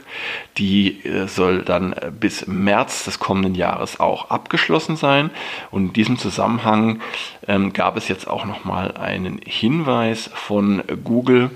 Die 0.59 1.05
äh, 1.05 1.27
soll 1.27 1.63
dann 1.63 1.93
äh, 1.93 2.11
bis 2.11 2.47
März 2.47 3.05
des 3.05 3.19
kommenden 3.19 3.55
Jahres 3.55 4.01
auch 4.01 4.31
abgeschlossen 4.31 4.97
sein 4.97 5.31
und 5.71 5.89
in 5.89 5.93
diesem 5.93 6.19
Zusammenhang 6.19 7.01
ähm, 7.49 7.73
gab 7.73 7.97
es 7.97 8.09
jetzt 8.09 8.29
auch 8.29 8.45
noch 8.45 8.65
mal 8.65 8.93
einen 8.97 9.41
Hinweis 9.45 10.31
von 10.35 10.83
Google 11.05 11.51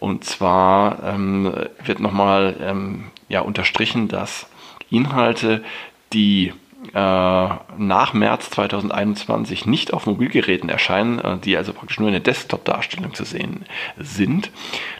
und 0.00 0.24
zwar 0.24 1.02
ähm, 1.02 1.52
wird 1.84 2.00
nochmal 2.00 2.56
ähm, 2.60 3.04
ja, 3.28 3.40
unterstrichen, 3.40 4.08
dass 4.08 4.46
Inhalte, 4.90 5.62
die 6.12 6.52
nach 6.92 8.12
März 8.12 8.50
2021 8.50 9.66
nicht 9.66 9.92
auf 9.92 10.06
Mobilgeräten 10.06 10.68
erscheinen, 10.68 11.18
äh, 11.18 11.38
die 11.38 11.56
also 11.56 11.72
praktisch 11.72 11.98
nur 11.98 12.08
in 12.08 12.14
der 12.14 12.22
Desktop-Darstellung 12.22 13.14
zu 13.14 13.24
sehen 13.24 13.64
sind, 13.98 14.50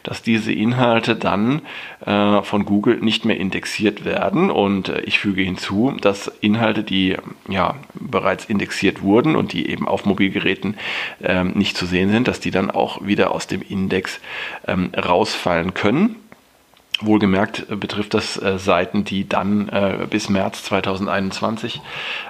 dass 0.03 0.21
diese 0.21 0.51
Inhalte 0.51 1.15
dann 1.15 1.61
äh, 2.05 2.41
von 2.41 2.65
Google 2.65 2.97
nicht 2.99 3.23
mehr 3.25 3.37
indexiert 3.37 4.03
werden. 4.03 4.51
Und 4.51 4.89
äh, 4.89 5.01
ich 5.01 5.19
füge 5.19 5.41
hinzu, 5.41 5.95
dass 6.01 6.27
Inhalte, 6.41 6.83
die 6.83 7.15
ja 7.47 7.75
bereits 7.93 8.45
indexiert 8.45 9.01
wurden 9.01 9.35
und 9.35 9.53
die 9.53 9.69
eben 9.69 9.87
auf 9.87 10.05
Mobilgeräten 10.05 10.75
ähm, 11.21 11.53
nicht 11.55 11.77
zu 11.77 11.85
sehen 11.85 12.09
sind, 12.11 12.27
dass 12.27 12.39
die 12.39 12.51
dann 12.51 12.71
auch 12.71 13.05
wieder 13.05 13.31
aus 13.31 13.47
dem 13.47 13.61
Index 13.61 14.19
ähm, 14.67 14.91
rausfallen 14.95 15.73
können. 15.73 16.17
Wohlgemerkt 17.01 17.65
äh, 17.69 17.75
betrifft 17.75 18.13
das 18.13 18.41
äh, 18.41 18.57
Seiten, 18.59 19.03
die 19.05 19.27
dann 19.27 19.69
äh, 19.69 20.07
bis 20.09 20.29
März 20.29 20.63
2021 20.63 21.81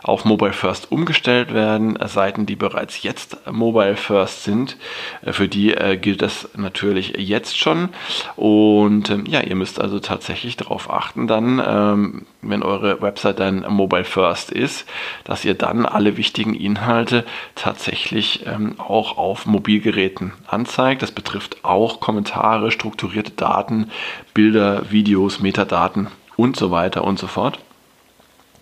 auf 0.04 0.26
Mobile 0.26 0.54
First 0.54 0.92
umgestellt 0.92 1.54
werden. 1.54 1.96
Äh, 1.96 2.08
Seiten, 2.08 2.46
die 2.46 2.56
bereits 2.56 3.02
jetzt 3.04 3.38
Mobile 3.52 3.96
First 3.96 4.44
sind, 4.44 4.78
äh, 5.24 5.34
für 5.34 5.48
die 5.48 5.74
äh, 5.74 5.98
gilt 5.98 6.22
das 6.22 6.50
natürlich 6.56 7.16
jetzt 7.18 7.58
schon. 7.58 7.90
Und 8.36 9.10
ähm, 9.10 9.26
ja, 9.26 9.42
ihr 9.42 9.56
müsst 9.56 9.82
also 9.82 10.00
tatsächlich 10.00 10.56
darauf 10.58 10.90
achten, 10.90 11.28
dann, 11.28 11.62
ähm, 11.66 12.26
wenn 12.42 12.64
eure 12.64 13.02
Website 13.02 13.40
dann 13.40 13.66
Mobile 13.70 14.06
First 14.06 14.52
ist, 14.52 14.86
dass 15.24 15.46
ihr 15.46 15.56
dann 15.56 15.86
alle 15.86 16.18
wichtigen 16.18 16.54
Inhalte 16.54 17.26
tatsächlich 17.56 18.46
ähm, 18.46 18.76
auch 18.78 19.18
auf 19.18 19.46
Mobilgeräten 19.46 20.34
anzeigt. 20.48 21.02
Das 21.02 21.12
betrifft 21.12 21.64
auch 21.64 22.00
Kommentare, 22.00 22.72
strukturierte 22.72 23.32
Daten, 23.32 23.90
Bilder, 24.34 24.59
Bilder, 24.60 24.92
Videos, 24.92 25.40
Metadaten 25.40 26.08
und 26.36 26.58
so 26.58 26.70
weiter 26.70 27.06
und 27.06 27.18
so 27.18 27.28
fort. 27.28 27.60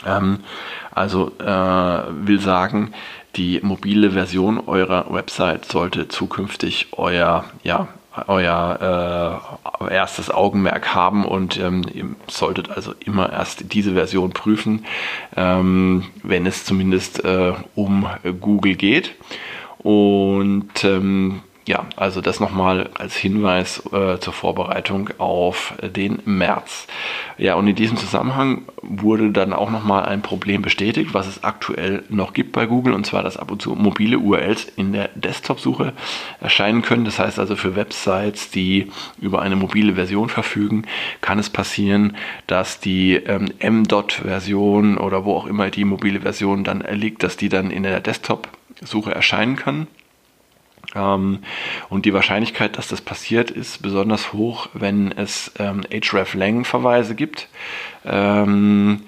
Ähm, 0.06 0.42
also 0.94 1.32
äh, 1.40 1.48
will 1.48 2.40
sagen, 2.40 2.94
die 3.36 3.60
mobile 3.64 4.12
Version 4.12 4.60
eurer 4.60 5.12
Website 5.12 5.66
sollte 5.66 6.08
zukünftig 6.08 6.90
euer, 6.92 7.46
ja, 7.64 7.88
euer 8.28 9.42
äh, 9.82 9.92
erstes 9.92 10.30
Augenmerk 10.30 10.94
haben 10.94 11.26
und 11.26 11.60
ähm, 11.60 11.84
ihr 11.92 12.06
solltet 12.28 12.70
also 12.70 12.94
immer 13.04 13.34
erst 13.34 13.74
diese 13.74 13.94
Version 13.94 14.34
prüfen, 14.34 14.86
ähm, 15.36 16.04
wenn 16.22 16.46
es 16.46 16.64
zumindest 16.64 17.26
äh, 17.26 17.54
um 17.74 18.06
Google 18.40 18.76
geht. 18.76 19.16
Und 19.80 20.84
ähm, 20.84 21.42
ja, 21.68 21.86
also 21.98 22.22
das 22.22 22.40
nochmal 22.40 22.90
als 22.98 23.16
Hinweis 23.18 23.84
äh, 23.92 24.20
zur 24.20 24.32
Vorbereitung 24.32 25.10
auf 25.18 25.74
den 25.82 26.20
März. 26.24 26.88
Ja, 27.38 27.56
und 27.56 27.68
in 27.68 27.76
diesem 27.76 27.98
Zusammenhang 27.98 28.64
wurde 28.82 29.32
dann 29.32 29.52
auch 29.52 29.70
nochmal 29.70 30.06
ein 30.06 30.22
Problem 30.22 30.62
bestätigt, 30.62 31.14
was 31.14 31.28
es 31.28 31.44
aktuell 31.44 32.04
noch 32.08 32.32
gibt 32.32 32.54
bei 32.54 32.66
Google, 32.66 32.94
und 32.94 33.06
zwar, 33.06 33.22
dass 33.22 33.36
ab 33.36 33.52
und 33.52 33.62
zu 33.62 33.76
mobile 33.76 34.18
URLs 34.18 34.64
in 34.78 34.94
der 34.94 35.10
Desktop-Suche 35.16 35.92
erscheinen 36.40 36.84
können. 36.84 37.04
Das 37.04 37.20
heißt 37.20 37.38
also 37.38 37.58
für 37.58 37.76
Websites, 37.76 38.50
die 38.50 38.90
über 39.20 39.42
eine 39.42 39.58
mobile 39.58 39.96
Version 39.96 40.30
verfügen, 40.30 40.84
kann 41.20 41.38
es 41.38 41.50
passieren, 41.50 42.16
dass 42.48 42.80
die 42.80 43.16
ähm, 43.16 43.52
M-Dot-Version 43.60 44.98
oder 44.98 45.26
wo 45.26 45.36
auch 45.36 45.46
immer 45.46 45.70
die 45.70 45.84
mobile 45.84 46.22
Version 46.22 46.64
dann 46.64 46.80
liegt, 46.92 47.24
dass 47.24 47.36
die 47.36 47.50
dann 47.50 47.72
in 47.72 47.84
der 47.84 48.00
Desktop-Suche 48.00 49.14
erscheinen 49.14 49.58
kann. 49.58 49.88
Und 51.90 52.06
die 52.06 52.14
Wahrscheinlichkeit, 52.14 52.78
dass 52.78 52.88
das 52.88 53.02
passiert, 53.02 53.52
ist 53.52 53.82
besonders 53.82 54.34
hoch, 54.34 54.70
wenn 54.74 55.12
es 55.12 55.52
ähm, 55.60 55.82
href-Lang-Verweise 55.92 57.16
gibt. 57.16 57.48
Ähm, 58.06 59.02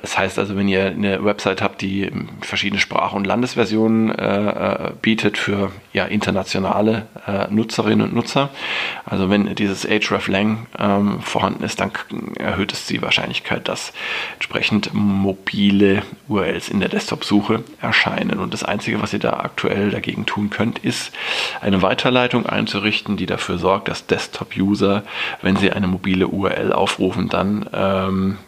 das 0.00 0.16
heißt 0.16 0.38
also, 0.38 0.56
wenn 0.56 0.68
ihr 0.68 0.86
eine 0.86 1.24
Website 1.24 1.62
habt, 1.62 1.80
die 1.80 2.10
verschiedene 2.40 2.80
Sprach- 2.80 3.12
und 3.12 3.26
Landesversionen 3.26 4.10
äh, 4.10 4.88
äh, 4.88 4.92
bietet 5.00 5.38
für 5.38 5.70
ja, 5.92 6.04
internationale 6.04 7.06
äh, 7.26 7.46
Nutzerinnen 7.50 8.08
und 8.08 8.14
Nutzer, 8.14 8.50
also 9.04 9.28
wenn 9.30 9.54
dieses 9.54 9.84
hreflang 9.84 10.66
ähm, 10.78 11.20
vorhanden 11.20 11.64
ist, 11.64 11.80
dann 11.80 11.92
erhöht 12.38 12.72
es 12.72 12.86
die 12.86 13.02
Wahrscheinlichkeit, 13.02 13.68
dass 13.68 13.92
entsprechend 14.34 14.94
mobile 14.94 16.02
URLs 16.28 16.68
in 16.68 16.80
der 16.80 16.88
Desktop-Suche 16.88 17.64
erscheinen. 17.80 18.38
Und 18.38 18.54
das 18.54 18.64
Einzige, 18.64 19.02
was 19.02 19.12
ihr 19.12 19.18
da 19.18 19.34
aktuell 19.34 19.90
dagegen 19.90 20.26
tun 20.26 20.50
könnt, 20.50 20.78
ist 20.78 21.12
eine 21.60 21.82
Weiterleitung 21.82 22.46
einzurichten, 22.46 23.16
die 23.16 23.26
dafür 23.26 23.58
sorgt, 23.58 23.88
dass 23.88 24.06
Desktop-User, 24.06 25.02
wenn 25.42 25.56
sie 25.56 25.72
eine 25.72 25.88
mobile 25.88 26.28
URL 26.28 26.72
aufrufen, 26.72 27.28
dann 27.28 27.68
ähm, 27.72 28.38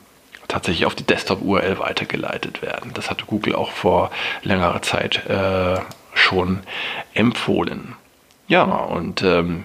tatsächlich 0.54 0.86
auf 0.86 0.94
die 0.94 1.04
Desktop-URL 1.04 1.80
weitergeleitet 1.80 2.62
werden. 2.62 2.92
Das 2.94 3.10
hatte 3.10 3.24
Google 3.26 3.56
auch 3.56 3.72
vor 3.72 4.12
längerer 4.44 4.82
Zeit 4.82 5.26
äh, 5.26 5.80
schon 6.14 6.60
empfohlen. 7.12 7.96
Ja, 8.46 8.62
und 8.62 9.22
ähm, 9.22 9.64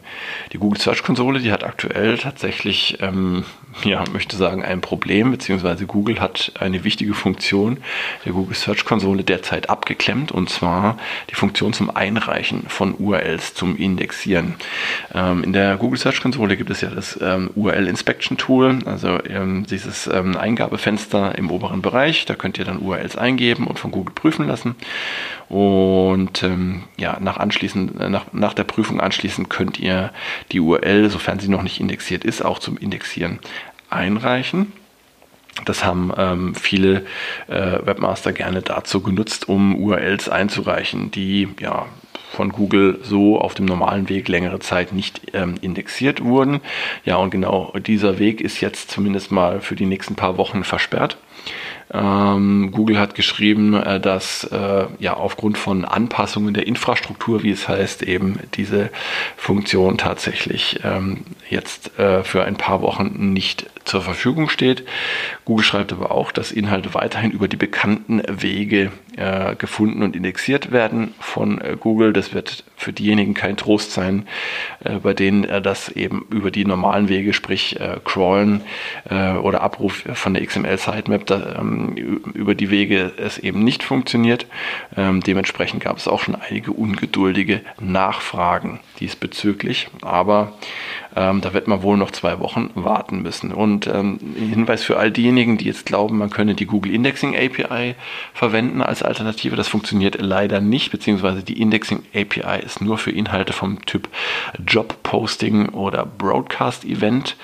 die 0.52 0.58
Google 0.58 0.82
Search 0.82 1.04
Konsole, 1.04 1.42
die 1.42 1.52
hat 1.52 1.64
aktuell 1.64 2.18
tatsächlich, 2.18 2.98
ähm, 3.02 3.46
ja, 3.84 4.04
möchte 4.12 4.36
sagen, 4.36 4.64
ein 4.64 4.82
Problem, 4.82 5.32
beziehungsweise 5.32 5.86
Google 5.86 6.20
hat 6.20 6.52
eine 6.60 6.84
wichtige 6.84 7.14
Funktion 7.14 7.78
der 8.26 8.34
Google 8.34 8.56
Search 8.56 8.86
Konsole 8.86 9.24
derzeit 9.24 9.70
abgeklemmt, 9.70 10.32
und 10.32 10.50
zwar 10.50 10.98
die 11.30 11.36
Funktion 11.36 11.74
zum 11.74 11.96
Einreichen 11.96 12.64
von 12.68 12.96
URLs 12.98 13.54
zum 13.54 13.78
Indexieren. 13.78 14.56
Ähm, 15.14 15.44
in 15.44 15.54
der 15.54 15.78
Google 15.78 16.00
Search 16.00 16.22
Konsole 16.22 16.58
gibt 16.58 16.70
es 16.70 16.82
ja 16.82 16.90
das 16.90 17.20
ähm, 17.22 17.50
URL 17.56 17.88
Inspection 17.88 18.38
Tool, 18.38 18.80
also 18.86 19.20
ähm, 19.26 19.66
dieses 19.66 20.08
ähm, 20.08 20.38
Eingabefenster 20.38 21.38
im 21.38 21.52
oberen 21.52 21.82
Bereich. 21.82 22.26
Da 22.26 22.36
könnt 22.36 22.58
ihr 22.58 22.66
dann 22.66 22.80
URLs 22.80 23.16
eingeben 23.16 23.68
und 23.68 23.80
von 23.80 23.92
Google 23.92 24.14
prüfen 24.14 24.48
lassen. 24.48 24.76
Und 25.50 26.44
ähm, 26.44 26.84
ja, 26.98 27.18
nach, 27.20 27.38
anschließend, 27.38 28.10
nach, 28.10 28.26
nach 28.34 28.54
der 28.54 28.66
Prüfung 28.66 29.02
anschließend 29.02 29.50
könnt 29.50 29.80
ihr 29.80 30.12
die 30.52 30.60
URL, 30.60 31.10
sofern 31.10 31.40
sie 31.40 31.48
noch 31.50 31.64
nicht 31.64 31.80
indexiert 31.80 32.24
ist, 32.24 32.46
auch 32.46 32.60
zum 32.60 32.78
Indexieren 32.78 33.40
einreichen. 33.90 34.72
Das 35.66 35.84
haben 35.84 36.14
ähm, 36.18 36.56
viele 36.56 37.06
äh, 37.48 37.80
Webmaster 37.84 38.32
gerne 38.32 38.62
dazu 38.62 39.02
genutzt, 39.02 39.50
um 39.50 39.76
URLs 39.76 40.30
einzureichen, 40.30 41.12
die 41.12 41.50
ja 41.60 41.86
von 42.32 42.52
Google 42.52 43.00
so 43.04 43.40
auf 43.42 43.56
dem 43.56 43.66
normalen 43.66 44.08
Weg 44.08 44.28
längere 44.28 44.60
Zeit 44.60 44.94
nicht 44.94 45.34
ähm, 45.34 45.56
indexiert 45.62 46.24
wurden. 46.24 46.62
Ja, 47.04 47.18
und 47.18 47.32
genau 47.32 47.74
dieser 47.86 48.20
Weg 48.20 48.40
ist 48.40 48.62
jetzt 48.62 48.92
zumindest 48.92 49.32
mal 49.32 49.62
für 49.62 49.76
die 49.76 49.88
nächsten 49.88 50.16
paar 50.16 50.38
Wochen 50.38 50.64
versperrt. 50.64 51.18
Ähm, 51.92 52.72
Google 52.72 53.00
hat 53.00 53.16
geschrieben, 53.16 53.74
äh, 53.74 54.00
dass 54.00 54.44
äh, 54.44 54.86
ja 55.00 55.16
aufgrund 55.16 55.58
von 55.58 55.86
Anpassungen 55.86 56.54
der 56.54 56.68
Infrastruktur, 56.68 57.42
wie 57.42 57.52
es 57.52 57.68
heißt, 57.68 58.04
eben 58.04 58.40
diese 58.54 58.92
Funktion 59.38 59.98
tatsächlich 59.98 60.82
ähm, 60.84 61.26
jetzt 61.50 61.98
äh, 61.98 62.24
für 62.24 62.44
ein 62.44 62.58
paar 62.58 62.82
Wochen 62.82 63.34
nicht 63.34 63.70
zur 63.86 64.02
Verfügung 64.02 64.50
steht. 64.50 64.84
Google 65.46 65.66
schreibt 65.66 65.92
aber 65.92 66.12
auch, 66.12 66.32
dass 66.32 66.52
Inhalte 66.52 66.94
weiterhin 66.94 67.32
über 67.32 67.48
die 67.48 67.58
bekannten 67.58 68.22
Wege 68.28 68.92
äh, 69.18 69.56
gefunden 69.56 70.04
und 70.04 70.16
indexiert 70.16 70.72
werden 70.72 71.16
von 71.20 71.60
äh, 71.60 71.76
Google. 71.80 72.14
Das 72.14 72.34
wird 72.36 72.64
für 72.80 72.94
diejenigen 72.94 73.34
kein 73.34 73.58
Trost 73.58 73.92
sein, 73.92 74.28
äh, 74.84 74.96
bei 74.96 75.14
denen 75.14 75.48
das 75.64 75.90
eben 75.90 76.26
über 76.32 76.52
die 76.52 76.66
normalen 76.66 77.10
Wege, 77.10 77.34
sprich 77.34 77.78
Crawlen 78.04 78.62
oder 79.10 79.62
Abruf 79.62 80.04
von 80.14 80.34
der 80.34 80.46
XML-Sitemap, 80.46 81.30
ähm, 81.32 81.96
über 82.34 82.56
die 82.56 82.70
Wege 82.70 83.12
es 83.18 83.38
eben 83.38 83.64
nicht 83.64 83.84
funktioniert. 83.84 84.46
Ähm, 84.98 85.22
dementsprechend 85.22 85.84
gab 85.84 85.98
es 85.98 86.08
auch 86.08 86.22
schon 86.22 86.36
einige 86.36 86.72
ungeduldige 86.72 87.62
Nachfragen 87.80 88.80
diesbezüglich. 89.00 89.90
Aber 90.02 90.54
ähm, 91.16 91.42
da 91.42 91.54
wird 91.54 91.68
man 91.68 91.82
wohl 91.82 91.98
noch 91.98 92.12
zwei 92.12 92.40
Wochen 92.40 92.70
warten 92.76 93.22
müssen. 93.22 93.52
Und 93.52 93.88
ähm, 93.88 94.20
Hinweis 94.36 94.84
für 94.84 94.98
all 94.98 95.12
diejenigen, 95.12 95.58
die 95.58 95.66
jetzt 95.66 95.86
glauben, 95.86 96.18
man 96.18 96.30
könne 96.30 96.54
die 96.56 96.66
Google 96.66 96.94
Indexing 96.94 97.36
API 97.36 97.96
verwenden 98.34 98.82
als 98.82 99.02
Alternative. 99.02 99.56
Das 99.56 99.68
funktioniert 99.68 100.22
leider 100.22 100.62
nicht, 100.62 100.92
beziehungsweise 100.92 101.44
die 101.44 101.60
Indexing 101.60 102.04
API 102.14 102.64
ist 102.64 102.82
nur 102.82 102.98
für 102.98 103.12
Inhalte 103.12 103.54
vom 103.54 103.86
Typ 103.86 104.08
Job 104.68 105.02
Posting 105.04 105.70
oder 105.70 106.06
Broadcast 106.06 106.86
Event 106.86 107.36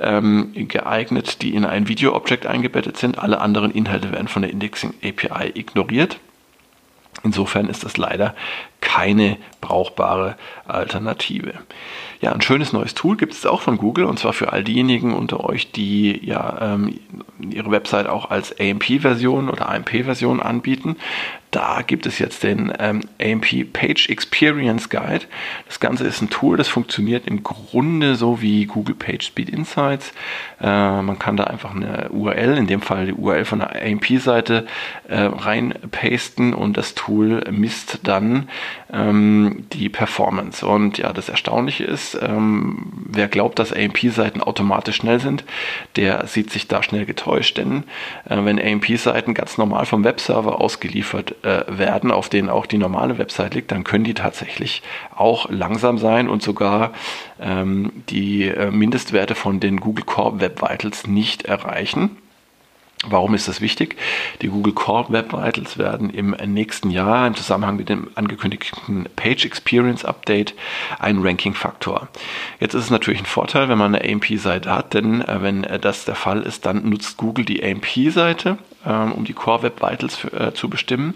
ähm, 0.00 0.52
geeignet, 0.54 1.42
die 1.42 1.54
in 1.54 1.64
ein 1.64 1.88
Video-Object 1.88 2.46
eingebettet 2.46 2.96
sind. 2.96 3.18
Alle 3.18 3.40
anderen 3.40 3.70
Inhalte 3.70 4.12
werden 4.12 4.28
von 4.28 4.42
der 4.42 4.50
Indexing 4.50 4.94
API 5.02 5.52
ignoriert. 5.54 6.18
Insofern 7.24 7.68
ist 7.68 7.84
das 7.84 7.96
leider 7.96 8.34
keine 8.80 9.36
brauchbare 9.60 10.36
Alternative. 10.66 11.54
Ja, 12.20 12.32
ein 12.32 12.40
schönes 12.40 12.72
neues 12.72 12.94
Tool 12.94 13.16
gibt 13.16 13.32
es 13.32 13.46
auch 13.46 13.60
von 13.60 13.78
Google 13.78 14.04
und 14.04 14.18
zwar 14.18 14.32
für 14.32 14.52
all 14.52 14.64
diejenigen 14.64 15.14
unter 15.14 15.44
euch, 15.44 15.72
die 15.72 16.24
ja 16.24 16.74
ähm, 16.74 16.98
ihre 17.38 17.70
Website 17.70 18.08
auch 18.08 18.30
als 18.30 18.58
AMP-Version 18.58 19.48
oder 19.48 19.68
AMP-Version 19.68 20.40
anbieten. 20.40 20.96
Da 21.52 21.82
gibt 21.86 22.06
es 22.06 22.18
jetzt 22.18 22.44
den 22.44 22.72
ähm, 22.78 23.02
AMP 23.20 23.74
Page 23.74 24.08
Experience 24.08 24.88
Guide. 24.88 25.26
Das 25.66 25.80
Ganze 25.80 26.06
ist 26.06 26.22
ein 26.22 26.30
Tool, 26.30 26.56
das 26.56 26.68
funktioniert 26.68 27.26
im 27.26 27.42
Grunde 27.42 28.14
so 28.14 28.40
wie 28.40 28.64
Google 28.64 28.94
Page 28.94 29.26
Speed 29.26 29.50
Insights. 29.50 30.14
Äh, 30.62 30.66
man 31.02 31.18
kann 31.18 31.36
da 31.36 31.44
einfach 31.44 31.74
eine 31.74 32.08
URL, 32.08 32.56
in 32.56 32.66
dem 32.68 32.80
Fall 32.80 33.04
die 33.04 33.12
URL 33.12 33.44
von 33.44 33.58
der 33.58 33.82
AMP-Seite, 33.82 34.66
äh, 35.08 35.20
reinpasten 35.20 36.54
und 36.54 36.78
das 36.78 36.94
Tool 36.94 37.44
misst 37.50 38.00
dann 38.04 38.48
ähm, 38.90 39.66
die 39.74 39.90
Performance. 39.90 40.66
Und 40.66 40.96
ja, 40.96 41.12
das 41.12 41.28
Erstaunliche 41.28 41.84
ist, 41.84 42.18
ähm, 42.22 43.04
wer 43.04 43.28
glaubt, 43.28 43.58
dass 43.58 43.74
AMP-Seiten 43.74 44.40
automatisch 44.40 44.96
schnell 44.96 45.20
sind, 45.20 45.44
der 45.96 46.26
sieht 46.26 46.50
sich 46.50 46.66
da 46.66 46.82
schnell 46.82 47.04
getäuscht, 47.04 47.58
denn 47.58 47.84
äh, 48.26 48.38
wenn 48.42 48.58
AMP-Seiten 48.58 49.34
ganz 49.34 49.58
normal 49.58 49.84
vom 49.84 50.02
Webserver 50.02 50.58
ausgeliefert 50.58 51.41
äh, 51.42 51.64
werden, 51.68 52.10
auf 52.10 52.28
denen 52.28 52.48
auch 52.48 52.66
die 52.66 52.78
normale 52.78 53.18
Website 53.18 53.54
liegt, 53.54 53.72
dann 53.72 53.84
können 53.84 54.04
die 54.04 54.14
tatsächlich 54.14 54.82
auch 55.14 55.50
langsam 55.50 55.98
sein 55.98 56.28
und 56.28 56.42
sogar 56.42 56.92
ähm, 57.40 57.92
die 58.08 58.48
äh, 58.48 58.70
Mindestwerte 58.70 59.34
von 59.34 59.60
den 59.60 59.80
Google 59.80 60.04
Core 60.04 60.40
Web 60.40 60.62
Vitals 60.62 61.06
nicht 61.06 61.44
erreichen. 61.44 62.16
Warum 63.04 63.34
ist 63.34 63.48
das 63.48 63.60
wichtig? 63.60 63.96
Die 64.42 64.48
Google 64.48 64.74
Core 64.74 65.12
Web 65.12 65.32
Vitals 65.32 65.76
werden 65.76 66.08
im 66.10 66.36
nächsten 66.46 66.90
Jahr 66.90 67.26
im 67.26 67.34
Zusammenhang 67.34 67.76
mit 67.76 67.88
dem 67.88 68.08
angekündigten 68.14 69.08
Page 69.16 69.44
Experience 69.44 70.04
Update 70.04 70.54
ein 71.00 71.18
Ranking-Faktor. 71.18 72.06
Jetzt 72.60 72.74
ist 72.74 72.84
es 72.84 72.90
natürlich 72.90 73.20
ein 73.20 73.26
Vorteil, 73.26 73.68
wenn 73.68 73.78
man 73.78 73.92
eine 73.92 74.08
AMP-Seite 74.08 74.72
hat, 74.72 74.94
denn 74.94 75.20
äh, 75.20 75.42
wenn 75.42 75.64
äh, 75.64 75.80
das 75.80 76.04
der 76.04 76.14
Fall 76.14 76.42
ist, 76.42 76.64
dann 76.64 76.88
nutzt 76.88 77.16
Google 77.16 77.44
die 77.44 77.64
AMP-Seite, 77.64 78.58
um 78.90 79.24
die 79.24 79.32
Core 79.32 79.62
Web 79.62 79.82
Vitals 79.82 80.16
für, 80.16 80.32
äh, 80.32 80.54
zu 80.54 80.68
bestimmen. 80.68 81.14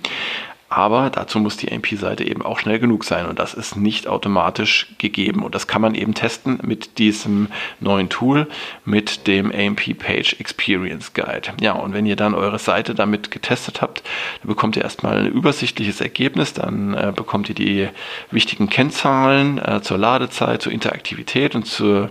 Aber 0.69 1.11
dazu 1.11 1.39
muss 1.39 1.57
die 1.57 1.71
AMP-Seite 1.71 2.25
eben 2.25 2.43
auch 2.43 2.59
schnell 2.59 2.81
genug 2.81 3.05
sein 3.05 3.27
und 3.27 3.39
das 3.39 3.55
ist 3.55 3.77
nicht 3.77 4.09
automatisch 4.09 4.89
gegeben. 4.99 5.45
Und 5.45 5.55
das 5.55 5.69
kann 5.69 5.81
man 5.81 5.95
eben 5.95 6.15
testen 6.15 6.59
mit 6.63 6.99
diesem 6.99 7.49
neuen 7.79 8.09
Tool, 8.09 8.49
mit 8.85 9.29
dem 9.29 9.53
AMP 9.53 9.97
Page 9.97 10.37
Experience 10.41 11.15
Guide. 11.15 11.53
Ja, 11.61 11.73
und 11.73 11.95
wenn 11.95 12.05
ihr 12.05 12.17
dann 12.17 12.35
eure 12.35 12.59
Seite 12.59 12.97
damit 12.97 13.31
getestet 13.31 13.81
habt, 13.81 14.03
dann 14.43 14.49
bekommt 14.49 14.77
ihr 14.77 14.83
erstmal 14.83 15.19
ein 15.19 15.27
übersichtliches 15.27 16.01
Ergebnis, 16.01 16.53
dann 16.53 16.95
äh, 16.95 17.13
bekommt 17.15 17.49
ihr 17.49 17.55
die 17.55 17.89
wichtigen 18.33 18.69
Kennzahlen 18.69 19.59
äh, 19.59 19.81
zur 19.83 19.99
Ladezeit, 19.99 20.63
zur 20.63 20.73
Interaktivität 20.73 21.55
und 21.55 21.67
zur, 21.67 22.11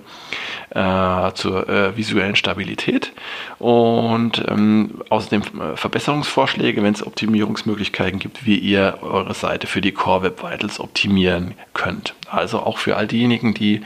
äh, 0.70 1.32
zur 1.34 1.68
äh, 1.68 1.98
visuellen 1.98 2.38
Stabilität 2.38 3.12
und 3.60 4.44
ähm, 4.48 5.02
außerdem 5.10 5.42
äh, 5.42 5.76
Verbesserungsvorschläge, 5.76 6.82
wenn 6.84 6.94
es 6.94 7.06
Optimierungsmöglichkeiten 7.06 8.20
gibt, 8.20 8.45
wie 8.46 8.58
ihr 8.58 9.00
eure 9.02 9.34
Seite 9.34 9.68
für 9.68 9.82
die 9.82 9.92
Core 9.92 10.24
Web 10.24 10.44
Vitals 10.44 10.80
optimieren 10.80 11.56
könnt. 11.74 12.14
Also 12.30 12.60
auch 12.60 12.78
für 12.78 12.96
all 12.96 13.08
diejenigen, 13.08 13.54
die 13.54 13.82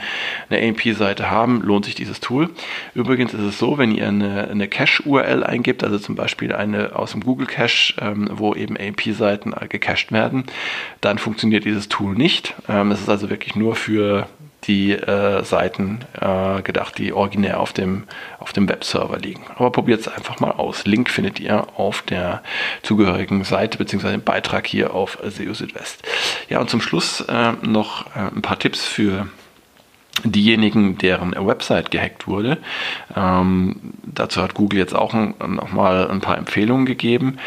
eine 0.48 0.66
AMP-Seite 0.66 1.30
haben, 1.30 1.62
lohnt 1.62 1.84
sich 1.84 1.94
dieses 1.94 2.20
Tool. 2.20 2.50
Übrigens 2.94 3.34
ist 3.34 3.42
es 3.42 3.58
so, 3.58 3.78
wenn 3.78 3.94
ihr 3.94 4.08
eine, 4.08 4.48
eine 4.48 4.68
Cache-URL 4.68 5.44
eingibt, 5.44 5.84
also 5.84 5.98
zum 5.98 6.14
Beispiel 6.14 6.54
eine 6.54 6.96
aus 6.96 7.12
dem 7.12 7.22
Google 7.22 7.46
Cache, 7.46 7.94
ähm, 8.00 8.28
wo 8.32 8.54
eben 8.54 8.76
AMP-Seiten 8.76 9.54
gecached 9.68 10.12
werden, 10.12 10.44
dann 11.00 11.18
funktioniert 11.18 11.64
dieses 11.64 11.88
Tool 11.88 12.14
nicht. 12.14 12.54
Ähm, 12.68 12.90
es 12.92 13.00
ist 13.00 13.08
also 13.08 13.30
wirklich 13.30 13.56
nur 13.56 13.74
für 13.76 14.26
die 14.64 14.92
äh, 14.92 15.42
Seiten 15.44 16.00
äh, 16.20 16.62
gedacht, 16.62 16.98
die 16.98 17.12
originär 17.12 17.60
auf 17.60 17.72
dem, 17.72 18.04
auf 18.38 18.52
dem 18.52 18.68
Webserver 18.68 19.18
liegen. 19.18 19.44
Aber 19.56 19.70
probiert 19.70 20.00
es 20.00 20.08
einfach 20.08 20.40
mal 20.40 20.52
aus. 20.52 20.84
Link 20.84 21.10
findet 21.10 21.40
ihr 21.40 21.66
auf 21.78 22.02
der 22.02 22.42
zugehörigen 22.82 23.44
Seite 23.44 23.78
bzw. 23.78 24.14
im 24.14 24.22
Beitrag 24.22 24.66
hier 24.66 24.94
auf 24.94 25.18
SEO 25.24 25.54
Südwest. 25.54 26.02
Ja, 26.48 26.60
und 26.60 26.70
zum 26.70 26.80
Schluss 26.80 27.20
äh, 27.22 27.52
noch 27.62 28.06
äh, 28.14 28.20
ein 28.34 28.42
paar 28.42 28.58
Tipps 28.58 28.84
für 28.84 29.28
diejenigen, 30.24 30.98
deren 30.98 31.34
Website 31.34 31.90
gehackt 31.90 32.26
wurde. 32.26 32.58
Ähm, 33.16 33.76
dazu 34.02 34.42
hat 34.42 34.54
Google 34.54 34.78
jetzt 34.78 34.94
auch 34.94 35.14
nochmal 35.14 36.10
ein 36.10 36.20
paar 36.20 36.38
Empfehlungen 36.38 36.86
gegeben. 36.86 37.38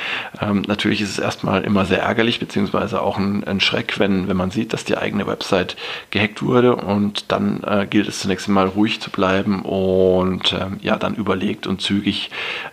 Ähm, 0.42 0.64
natürlich 0.68 1.02
ist 1.02 1.10
es 1.10 1.20
erstmal 1.20 1.64
immer 1.64 1.86
sehr 1.86 2.02
ärgerlich, 2.02 2.40
beziehungsweise 2.40 3.02
auch 3.02 3.18
ein, 3.18 3.44
ein, 3.44 3.60
Schreck, 3.60 4.00
wenn, 4.00 4.28
wenn 4.28 4.38
man 4.38 4.52
sieht, 4.52 4.74
dass 4.74 4.86
die 4.86 4.98
eigene 4.98 5.28
Website 5.28 5.76
gehackt 6.12 6.42
wurde 6.42 6.76
und 6.76 7.32
dann 7.32 7.64
äh, 7.64 7.88
gilt 7.90 8.08
es 8.08 8.20
zunächst 8.20 8.48
einmal 8.48 8.68
ruhig 8.68 9.02
zu 9.02 9.10
bleiben 9.10 9.62
und 9.62 10.54
ähm, 10.54 10.78
ja, 10.82 10.98
dann 10.98 11.16
überlegt 11.16 11.68
und 11.68 11.82
zügig 11.82 12.30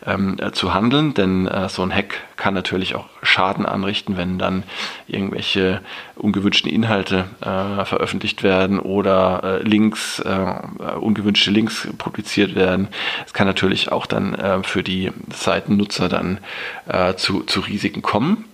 ähm, 0.06 0.36
äh, 0.40 0.52
zu 0.52 0.74
handeln, 0.74 1.14
denn 1.14 1.46
äh, 1.46 1.68
so 1.68 1.82
ein 1.82 1.94
Hack 1.94 2.20
kann 2.36 2.54
natürlich 2.54 2.94
auch 2.94 3.06
Schaden 3.22 3.66
anrichten, 3.66 4.16
wenn 4.16 4.38
dann 4.38 4.62
irgendwelche 5.06 5.80
ungewünschten 6.16 6.70
Inhalte 6.70 7.26
äh, 7.40 7.84
veröffentlicht 7.84 8.42
werden 8.42 8.78
oder 8.78 9.60
äh, 9.60 9.62
Links, 9.90 10.20
äh, 10.20 10.96
ungewünschte 11.00 11.50
Links 11.50 11.88
publiziert 11.98 12.54
werden. 12.54 12.88
Es 13.26 13.32
kann 13.32 13.46
natürlich 13.46 13.90
auch 13.90 14.06
dann 14.06 14.34
äh, 14.34 14.62
für 14.62 14.84
die 14.84 15.10
Seitennutzer 15.34 16.08
dann 16.08 16.38
äh, 16.86 17.14
zu, 17.14 17.42
zu 17.42 17.60
Risiken 17.60 18.02
kommen. 18.02 18.44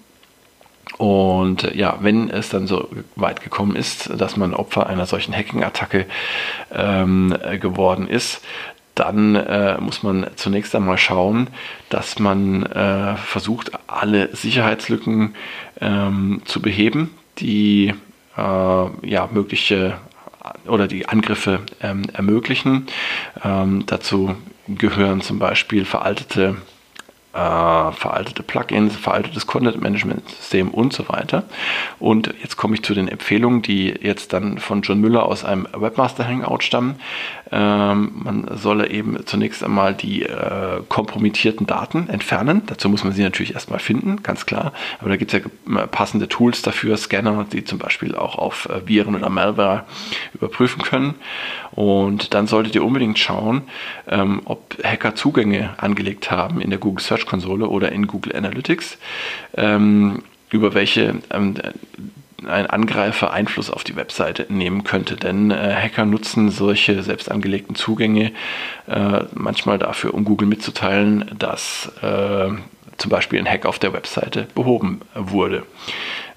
Und 0.97 1.65
äh, 1.65 1.77
ja, 1.77 1.99
wenn 2.01 2.31
es 2.31 2.49
dann 2.49 2.67
so 2.67 2.89
weit 3.17 3.43
gekommen 3.43 3.77
ist, 3.77 4.11
dass 4.19 4.39
man 4.39 4.55
Opfer 4.55 4.87
einer 4.87 5.05
solchen 5.05 5.35
Hacking-Attacke 5.35 6.07
ähm, 6.73 7.37
geworden 7.61 8.09
ist, 8.09 8.41
dann 8.95 9.35
äh, 9.35 9.79
muss 9.79 10.03
man 10.03 10.27
zunächst 10.37 10.75
einmal 10.75 10.97
schauen, 10.97 11.49
dass 11.91 12.19
man 12.19 12.63
äh, 12.65 13.17
versucht, 13.17 13.73
alle 13.87 14.35
Sicherheitslücken 14.35 15.35
ähm, 15.83 16.41
zu 16.47 16.63
beheben, 16.63 17.11
die 17.39 17.93
äh, 18.39 18.41
ja, 18.41 19.29
mögliche 19.31 19.99
oder 20.67 20.89
die 20.89 21.09
Angriffe 21.09 21.61
ähm, 21.81 22.03
ermöglichen. 22.13 22.87
Ähm, 23.45 23.85
dazu 23.87 24.37
gehören 24.69 25.21
zum 25.21 25.39
Beispiel 25.39 25.85
veraltete 25.85 26.57
äh, 27.37 27.93
veraltete 27.93 28.43
Plugins, 28.43 28.97
veraltetes 28.97 29.47
Content-Management-System 29.47 30.71
und 30.71 30.93
so 30.93 31.09
weiter. 31.09 31.45
Und 31.99 32.33
jetzt 32.43 32.57
komme 32.57 32.75
ich 32.75 32.83
zu 32.83 32.95
den 32.95 33.09
Empfehlungen, 33.09 33.61
die 33.61 33.89
jetzt 33.89 34.33
dann 34.33 34.59
von 34.59 34.81
John 34.81 35.01
Müller 35.01 35.27
aus 35.27 35.45
einem 35.45 35.69
Webmaster-Hangout 35.77 36.63
stammen. 36.63 36.97
Ähm, 37.53 38.13
man 38.15 38.51
solle 38.57 38.89
eben 38.91 39.25
zunächst 39.27 39.63
einmal 39.63 39.95
die 39.95 40.23
äh, 40.23 40.83
kompromittierten 40.89 41.67
Daten 41.67 42.09
entfernen. 42.09 42.63
Dazu 42.67 42.89
muss 42.89 43.05
man 43.05 43.13
sie 43.13 43.23
natürlich 43.23 43.55
erstmal 43.55 43.79
finden, 43.79 44.23
ganz 44.23 44.47
klar. 44.47 44.73
Aber 44.99 45.11
da 45.11 45.17
gibt 45.17 45.33
es 45.33 45.43
ja 45.43 45.83
äh, 45.83 45.87
passende 45.87 46.29
Tools 46.29 46.63
dafür, 46.63 46.97
Scanner, 46.97 47.47
die 47.53 47.65
zum 47.65 47.79
Beispiel 47.79 48.15
auch 48.15 48.39
auf 48.39 48.69
äh, 48.69 48.89
Viren 48.89 49.15
oder 49.15 49.29
Malware 49.29 49.85
überprüfen 50.33 50.83
können. 50.83 51.15
Und 51.73 52.33
dann 52.33 52.47
solltet 52.47 52.75
ihr 52.75 52.83
unbedingt 52.83 53.19
schauen, 53.19 53.63
ähm, 54.09 54.41
ob 54.47 54.77
Hacker 54.83 55.15
Zugänge 55.15 55.75
angelegt 55.77 56.31
haben 56.31 56.61
in 56.61 56.71
der 56.71 56.79
Google 56.79 57.05
Search 57.05 57.26
Konsole 57.27 57.69
oder 57.69 57.93
in 57.93 58.07
Google 58.07 58.35
Analytics, 58.35 58.99
ähm, 59.57 60.23
über 60.51 60.75
welche 60.75 61.17
ähm, 61.31 61.55
ein 62.47 62.67
Angreifer 62.67 63.33
Einfluss 63.33 63.71
auf 63.71 63.85
die 63.85 63.97
Webseite 63.97 64.47
nehmen 64.49 64.85
könnte. 64.85 65.17
Denn 65.17 65.51
äh, 65.51 65.75
Hacker 65.75 66.05
nutzen 66.05 66.51
solche 66.51 67.03
selbst 67.03 67.31
angelegten 67.31 67.75
Zugänge 67.75 68.33
äh, 68.87 69.25
manchmal 69.35 69.79
dafür, 69.79 70.15
um 70.15 70.25
Google 70.25 70.49
mitzuteilen, 70.49 71.31
dass 71.39 71.91
äh, 72.03 72.49
zum 72.97 73.11
Beispiel 73.11 73.39
ein 73.39 73.49
Hack 73.49 73.67
auf 73.67 73.79
der 73.79 73.93
Webseite 73.93 74.49
behoben 74.55 75.01
wurde. 75.15 75.65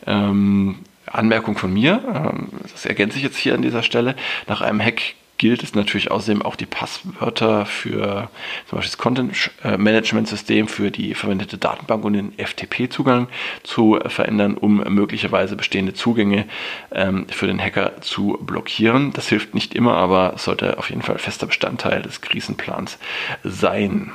Ähm, 0.05 0.79
Anmerkung 1.05 1.57
von 1.57 1.73
mir, 1.73 2.01
ähm, 2.13 2.49
das 2.71 2.85
ergänze 2.85 3.17
ich 3.17 3.23
jetzt 3.23 3.37
hier 3.37 3.53
an 3.53 3.61
dieser 3.61 3.83
Stelle, 3.83 4.15
nach 4.47 4.61
einem 4.61 4.81
Hack 4.81 5.01
gilt 5.39 5.63
es 5.63 5.73
natürlich 5.73 6.11
außerdem 6.11 6.43
auch 6.43 6.55
die 6.55 6.67
Passwörter 6.67 7.65
für 7.65 8.29
zum 8.67 8.77
Beispiel 8.77 8.91
das 8.91 8.97
Content 8.99 9.51
Management 9.77 10.27
System 10.27 10.67
für 10.67 10.91
die 10.91 11.15
verwendete 11.15 11.57
Datenbank 11.57 12.05
und 12.05 12.13
den 12.13 12.33
FTP-Zugang 12.37 13.27
zu 13.63 13.99
verändern, 14.05 14.55
um 14.55 14.83
möglicherweise 14.93 15.55
bestehende 15.55 15.93
Zugänge 15.93 16.45
ähm, 16.91 17.25
für 17.29 17.47
den 17.47 17.59
Hacker 17.59 18.01
zu 18.01 18.37
blockieren. 18.41 19.11
Das 19.13 19.29
hilft 19.29 19.55
nicht 19.55 19.73
immer, 19.73 19.95
aber 19.95 20.33
sollte 20.37 20.77
auf 20.77 20.89
jeden 20.89 21.01
Fall 21.01 21.17
fester 21.17 21.47
Bestandteil 21.47 22.01
des 22.01 22.21
Krisenplans 22.21 22.99
sein. 23.43 24.11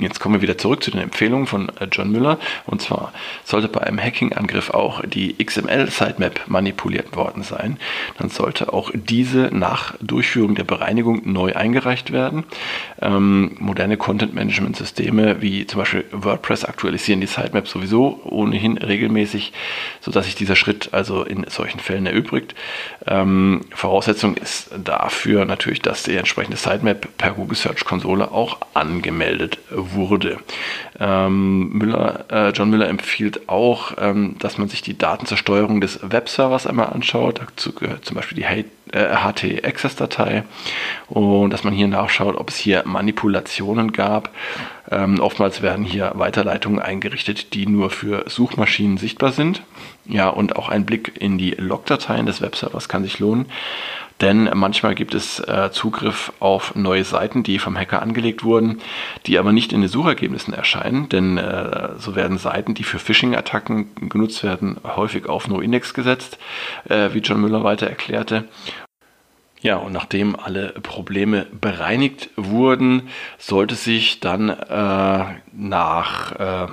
Jetzt 0.00 0.20
kommen 0.20 0.36
wir 0.36 0.42
wieder 0.42 0.56
zurück 0.56 0.84
zu 0.84 0.92
den 0.92 1.00
Empfehlungen 1.00 1.46
von 1.48 1.70
äh, 1.80 1.88
John 1.90 2.12
Müller. 2.12 2.38
Und 2.66 2.80
zwar 2.80 3.12
sollte 3.44 3.66
bei 3.66 3.80
einem 3.80 3.98
Hacking-Angriff 3.98 4.70
auch 4.70 5.02
die 5.04 5.34
XML-Sitemap 5.44 6.42
manipuliert 6.46 7.16
worden 7.16 7.42
sein. 7.42 7.78
Dann 8.18 8.28
sollte 8.28 8.72
auch 8.72 8.92
diese 8.94 9.50
nach 9.52 9.96
Durchführung 10.00 10.54
der 10.54 10.64
Bereinigung 10.64 11.22
neu 11.24 11.54
eingereicht 11.54 12.12
werden. 12.12 12.44
Ähm, 13.02 13.56
moderne 13.58 13.96
Content-Management-Systeme 13.96 15.42
wie 15.42 15.66
zum 15.66 15.80
Beispiel 15.80 16.04
WordPress 16.12 16.64
aktualisieren 16.64 17.20
die 17.20 17.26
Sitemap 17.26 17.66
sowieso 17.66 18.20
ohnehin 18.24 18.78
regelmäßig, 18.78 19.52
sodass 20.00 20.26
sich 20.26 20.36
dieser 20.36 20.54
Schritt 20.54 20.90
also 20.92 21.24
in 21.24 21.44
solchen 21.48 21.80
Fällen 21.80 22.06
erübrigt. 22.06 22.54
Ähm, 23.06 23.62
Voraussetzung 23.74 24.36
ist 24.36 24.70
dafür 24.84 25.44
natürlich, 25.44 25.82
dass 25.82 26.04
die 26.04 26.14
entsprechende 26.14 26.56
Sitemap 26.56 27.08
per 27.18 27.32
Google 27.32 27.56
Search 27.56 27.84
Konsole 27.84 28.30
auch 28.30 28.58
angemeldet 28.74 29.58
wird 29.70 29.87
wurde. 29.92 30.38
Ähm, 30.98 31.70
Müller, 31.70 32.24
äh, 32.30 32.50
John 32.50 32.70
Müller 32.70 32.88
empfiehlt 32.88 33.48
auch, 33.48 33.92
ähm, 33.98 34.36
dass 34.38 34.58
man 34.58 34.68
sich 34.68 34.82
die 34.82 34.98
Daten 34.98 35.26
zur 35.26 35.36
Steuerung 35.36 35.80
des 35.80 36.00
Webservers 36.02 36.66
einmal 36.66 36.88
anschaut. 36.88 37.40
Dazu 37.40 37.72
gehört 37.72 38.04
zum 38.04 38.16
Beispiel 38.16 38.36
die 38.36 38.46
HT-Access-Datei 38.92 40.44
und 41.08 41.50
dass 41.50 41.64
man 41.64 41.74
hier 41.74 41.88
nachschaut, 41.88 42.36
ob 42.36 42.50
es 42.50 42.56
hier 42.56 42.82
Manipulationen 42.86 43.92
gab. 43.92 44.30
Ähm, 44.90 45.20
oftmals 45.20 45.62
werden 45.62 45.84
hier 45.84 46.12
Weiterleitungen 46.14 46.80
eingerichtet, 46.80 47.54
die 47.54 47.66
nur 47.66 47.90
für 47.90 48.24
Suchmaschinen 48.28 48.96
sichtbar 48.96 49.32
sind. 49.32 49.62
Ja, 50.06 50.28
und 50.28 50.56
auch 50.56 50.68
ein 50.68 50.86
Blick 50.86 51.12
in 51.20 51.36
die 51.36 51.50
Logdateien 51.50 52.26
des 52.26 52.40
Webservers 52.40 52.88
kann 52.88 53.04
sich 53.04 53.18
lohnen. 53.18 53.46
Denn 54.20 54.50
manchmal 54.54 54.94
gibt 54.94 55.14
es 55.14 55.38
äh, 55.40 55.70
Zugriff 55.70 56.32
auf 56.40 56.74
neue 56.74 57.04
Seiten, 57.04 57.44
die 57.44 57.58
vom 57.58 57.78
Hacker 57.78 58.02
angelegt 58.02 58.42
wurden, 58.42 58.80
die 59.26 59.38
aber 59.38 59.52
nicht 59.52 59.72
in 59.72 59.80
den 59.80 59.88
Suchergebnissen 59.88 60.52
erscheinen. 60.52 61.08
Denn 61.08 61.38
äh, 61.38 61.90
so 61.98 62.16
werden 62.16 62.38
Seiten, 62.38 62.74
die 62.74 62.82
für 62.82 62.98
Phishing-Attacken 62.98 64.08
genutzt 64.08 64.42
werden, 64.42 64.76
häufig 64.82 65.28
auf 65.28 65.46
No-Index 65.46 65.94
gesetzt, 65.94 66.38
äh, 66.88 67.10
wie 67.12 67.20
John 67.20 67.40
Müller 67.40 67.62
weiter 67.62 67.86
erklärte. 67.86 68.48
Ja, 69.60 69.76
und 69.76 69.92
nachdem 69.92 70.36
alle 70.36 70.68
Probleme 70.82 71.46
bereinigt 71.52 72.30
wurden, 72.36 73.08
sollte 73.38 73.74
sich 73.74 74.20
dann 74.20 74.50
äh, 74.50 75.24
nach 75.52 76.32
äh, 76.32 76.66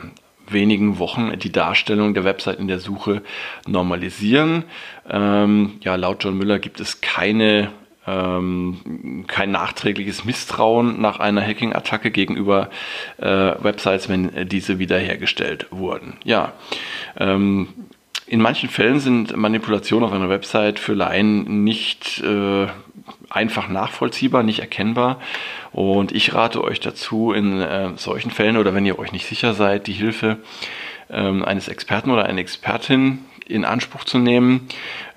wenigen 0.47 0.99
Wochen 0.99 1.37
die 1.39 1.51
Darstellung 1.51 2.13
der 2.13 2.23
Website 2.23 2.59
in 2.59 2.67
der 2.67 2.79
Suche 2.79 3.21
normalisieren. 3.67 4.63
Ähm, 5.09 5.73
ja, 5.81 5.95
laut 5.95 6.23
John 6.23 6.37
Müller 6.37 6.59
gibt 6.59 6.79
es 6.79 7.01
keine 7.01 7.71
ähm, 8.07 9.25
kein 9.27 9.51
nachträgliches 9.51 10.25
Misstrauen 10.25 11.01
nach 11.01 11.19
einer 11.19 11.41
Hacking-Attacke 11.41 12.11
gegenüber 12.11 12.69
äh, 13.17 13.25
Websites, 13.25 14.09
wenn 14.09 14.47
diese 14.47 14.79
wiederhergestellt 14.79 15.67
wurden. 15.71 16.17
Ja, 16.23 16.53
ähm, 17.17 17.69
in 18.27 18.41
manchen 18.41 18.69
Fällen 18.69 18.99
sind 18.99 19.35
Manipulationen 19.35 20.05
auf 20.05 20.13
einer 20.13 20.29
Website 20.29 20.79
für 20.79 20.93
Laien 20.93 21.63
nicht 21.63 22.23
äh, 22.23 22.67
einfach 23.29 23.69
nachvollziehbar, 23.69 24.41
nicht 24.41 24.59
erkennbar. 24.59 25.19
Und 25.71 26.11
ich 26.11 26.33
rate 26.33 26.63
euch 26.63 26.79
dazu, 26.79 27.33
in 27.33 27.61
äh, 27.61 27.91
solchen 27.97 28.31
Fällen 28.31 28.57
oder 28.57 28.73
wenn 28.73 28.85
ihr 28.85 28.97
euch 28.97 29.11
nicht 29.11 29.27
sicher 29.27 29.53
seid, 29.53 29.87
die 29.87 29.93
Hilfe 29.93 30.37
ähm, 31.09 31.45
eines 31.45 31.67
Experten 31.67 32.09
oder 32.09 32.25
einer 32.25 32.39
Expertin 32.39 33.19
in 33.47 33.63
Anspruch 33.63 34.05
zu 34.05 34.17
nehmen, 34.17 34.67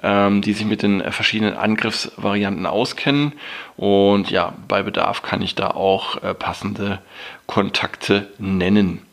ähm, 0.03 0.43
die 0.43 0.53
sich 0.53 0.67
mit 0.67 0.83
den 0.83 1.01
verschiedenen 1.11 1.57
Angriffsvarianten 1.57 2.67
auskennen. 2.67 3.33
Und 3.79 4.31
ja, 4.31 4.53
bei 4.69 4.83
Bedarf 4.83 5.23
kann 5.23 5.41
ich 5.41 5.55
da 5.55 5.69
auch 5.69 6.23
äh, 6.23 6.35
passende 6.35 6.99
Kontakte 7.47 8.29
nennen. 8.39 9.08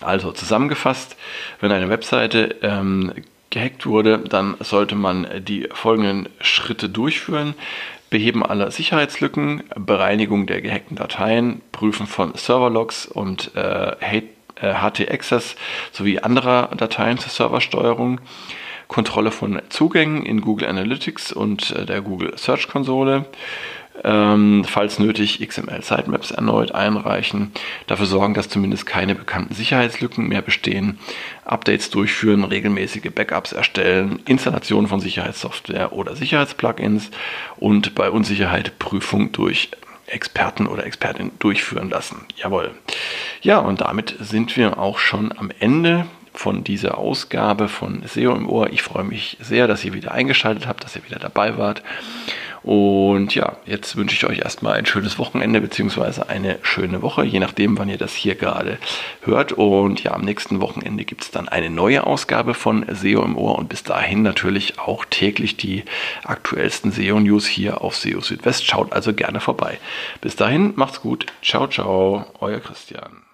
Also 0.00 0.32
zusammengefasst, 0.32 1.16
wenn 1.60 1.72
eine 1.72 1.88
Webseite 1.88 2.56
ähm, 2.62 3.12
gehackt 3.50 3.86
wurde, 3.86 4.18
dann 4.18 4.56
sollte 4.60 4.94
man 4.94 5.26
die 5.40 5.68
folgenden 5.72 6.28
Schritte 6.40 6.88
durchführen. 6.88 7.54
Beheben 8.10 8.44
aller 8.44 8.70
Sicherheitslücken, 8.70 9.64
Bereinigung 9.76 10.46
der 10.46 10.62
gehackten 10.62 10.96
Dateien, 10.96 11.60
Prüfen 11.72 12.06
von 12.06 12.34
Serverlogs 12.34 13.06
und 13.06 13.54
äh, 13.54 14.22
HT-Access 14.60 15.52
äh, 15.52 15.56
sowie 15.92 16.18
anderer 16.20 16.70
Dateien 16.74 17.18
zur 17.18 17.30
Serversteuerung, 17.30 18.20
Kontrolle 18.86 19.30
von 19.30 19.60
Zugängen 19.68 20.24
in 20.24 20.40
Google 20.40 20.68
Analytics 20.68 21.32
und 21.32 21.70
äh, 21.72 21.84
der 21.84 22.00
Google 22.00 22.32
Search 22.38 22.68
Konsole, 22.68 23.26
ähm, 24.04 24.64
falls 24.64 24.98
nötig 24.98 25.46
XML-Sitemaps 25.46 26.30
erneut 26.30 26.72
einreichen, 26.72 27.52
dafür 27.86 28.06
sorgen, 28.06 28.34
dass 28.34 28.48
zumindest 28.48 28.86
keine 28.86 29.14
bekannten 29.14 29.54
Sicherheitslücken 29.54 30.28
mehr 30.28 30.42
bestehen, 30.42 30.98
Updates 31.44 31.90
durchführen, 31.90 32.44
regelmäßige 32.44 33.10
Backups 33.14 33.52
erstellen, 33.52 34.20
Installation 34.26 34.86
von 34.86 35.00
Sicherheitssoftware 35.00 35.92
oder 35.92 36.16
Sicherheitsplugins 36.16 37.10
und 37.56 37.94
bei 37.94 38.10
Unsicherheit 38.10 38.78
Prüfung 38.78 39.32
durch 39.32 39.70
Experten 40.06 40.66
oder 40.66 40.86
Expertin 40.86 41.32
durchführen 41.38 41.90
lassen. 41.90 42.24
Jawohl. 42.36 42.70
Ja, 43.42 43.58
und 43.58 43.82
damit 43.82 44.16
sind 44.20 44.56
wir 44.56 44.78
auch 44.78 44.98
schon 44.98 45.36
am 45.36 45.50
Ende 45.58 46.06
von 46.38 46.62
dieser 46.62 46.98
Ausgabe 46.98 47.68
von 47.68 48.02
SEO 48.06 48.34
im 48.34 48.48
Ohr. 48.48 48.70
Ich 48.72 48.82
freue 48.82 49.04
mich 49.04 49.36
sehr, 49.40 49.66
dass 49.66 49.84
ihr 49.84 49.92
wieder 49.92 50.12
eingeschaltet 50.12 50.66
habt, 50.68 50.84
dass 50.84 50.94
ihr 50.94 51.04
wieder 51.04 51.18
dabei 51.18 51.58
wart. 51.58 51.82
Und 52.68 53.34
ja, 53.34 53.56
jetzt 53.64 53.96
wünsche 53.96 54.14
ich 54.14 54.26
euch 54.26 54.40
erstmal 54.40 54.74
ein 54.74 54.84
schönes 54.84 55.18
Wochenende 55.18 55.62
beziehungsweise 55.62 56.28
eine 56.28 56.58
schöne 56.60 57.00
Woche, 57.00 57.24
je 57.24 57.38
nachdem, 57.38 57.78
wann 57.78 57.88
ihr 57.88 57.96
das 57.96 58.12
hier 58.12 58.34
gerade 58.34 58.76
hört. 59.22 59.52
Und 59.52 60.04
ja, 60.04 60.12
am 60.12 60.20
nächsten 60.20 60.60
Wochenende 60.60 61.06
gibt 61.06 61.22
es 61.22 61.30
dann 61.30 61.48
eine 61.48 61.70
neue 61.70 62.06
Ausgabe 62.06 62.52
von 62.52 62.84
SEO 62.86 63.24
im 63.24 63.38
Ohr 63.38 63.58
und 63.58 63.70
bis 63.70 63.84
dahin 63.84 64.20
natürlich 64.20 64.78
auch 64.78 65.06
täglich 65.06 65.56
die 65.56 65.84
aktuellsten 66.24 66.92
SEO-News 66.92 67.46
hier 67.46 67.80
auf 67.80 67.96
SEO 67.96 68.20
Südwest. 68.20 68.66
Schaut 68.66 68.92
also 68.92 69.14
gerne 69.14 69.40
vorbei. 69.40 69.78
Bis 70.20 70.36
dahin, 70.36 70.74
macht's 70.76 71.00
gut. 71.00 71.24
Ciao, 71.42 71.68
ciao, 71.68 72.26
euer 72.38 72.60
Christian. 72.60 73.27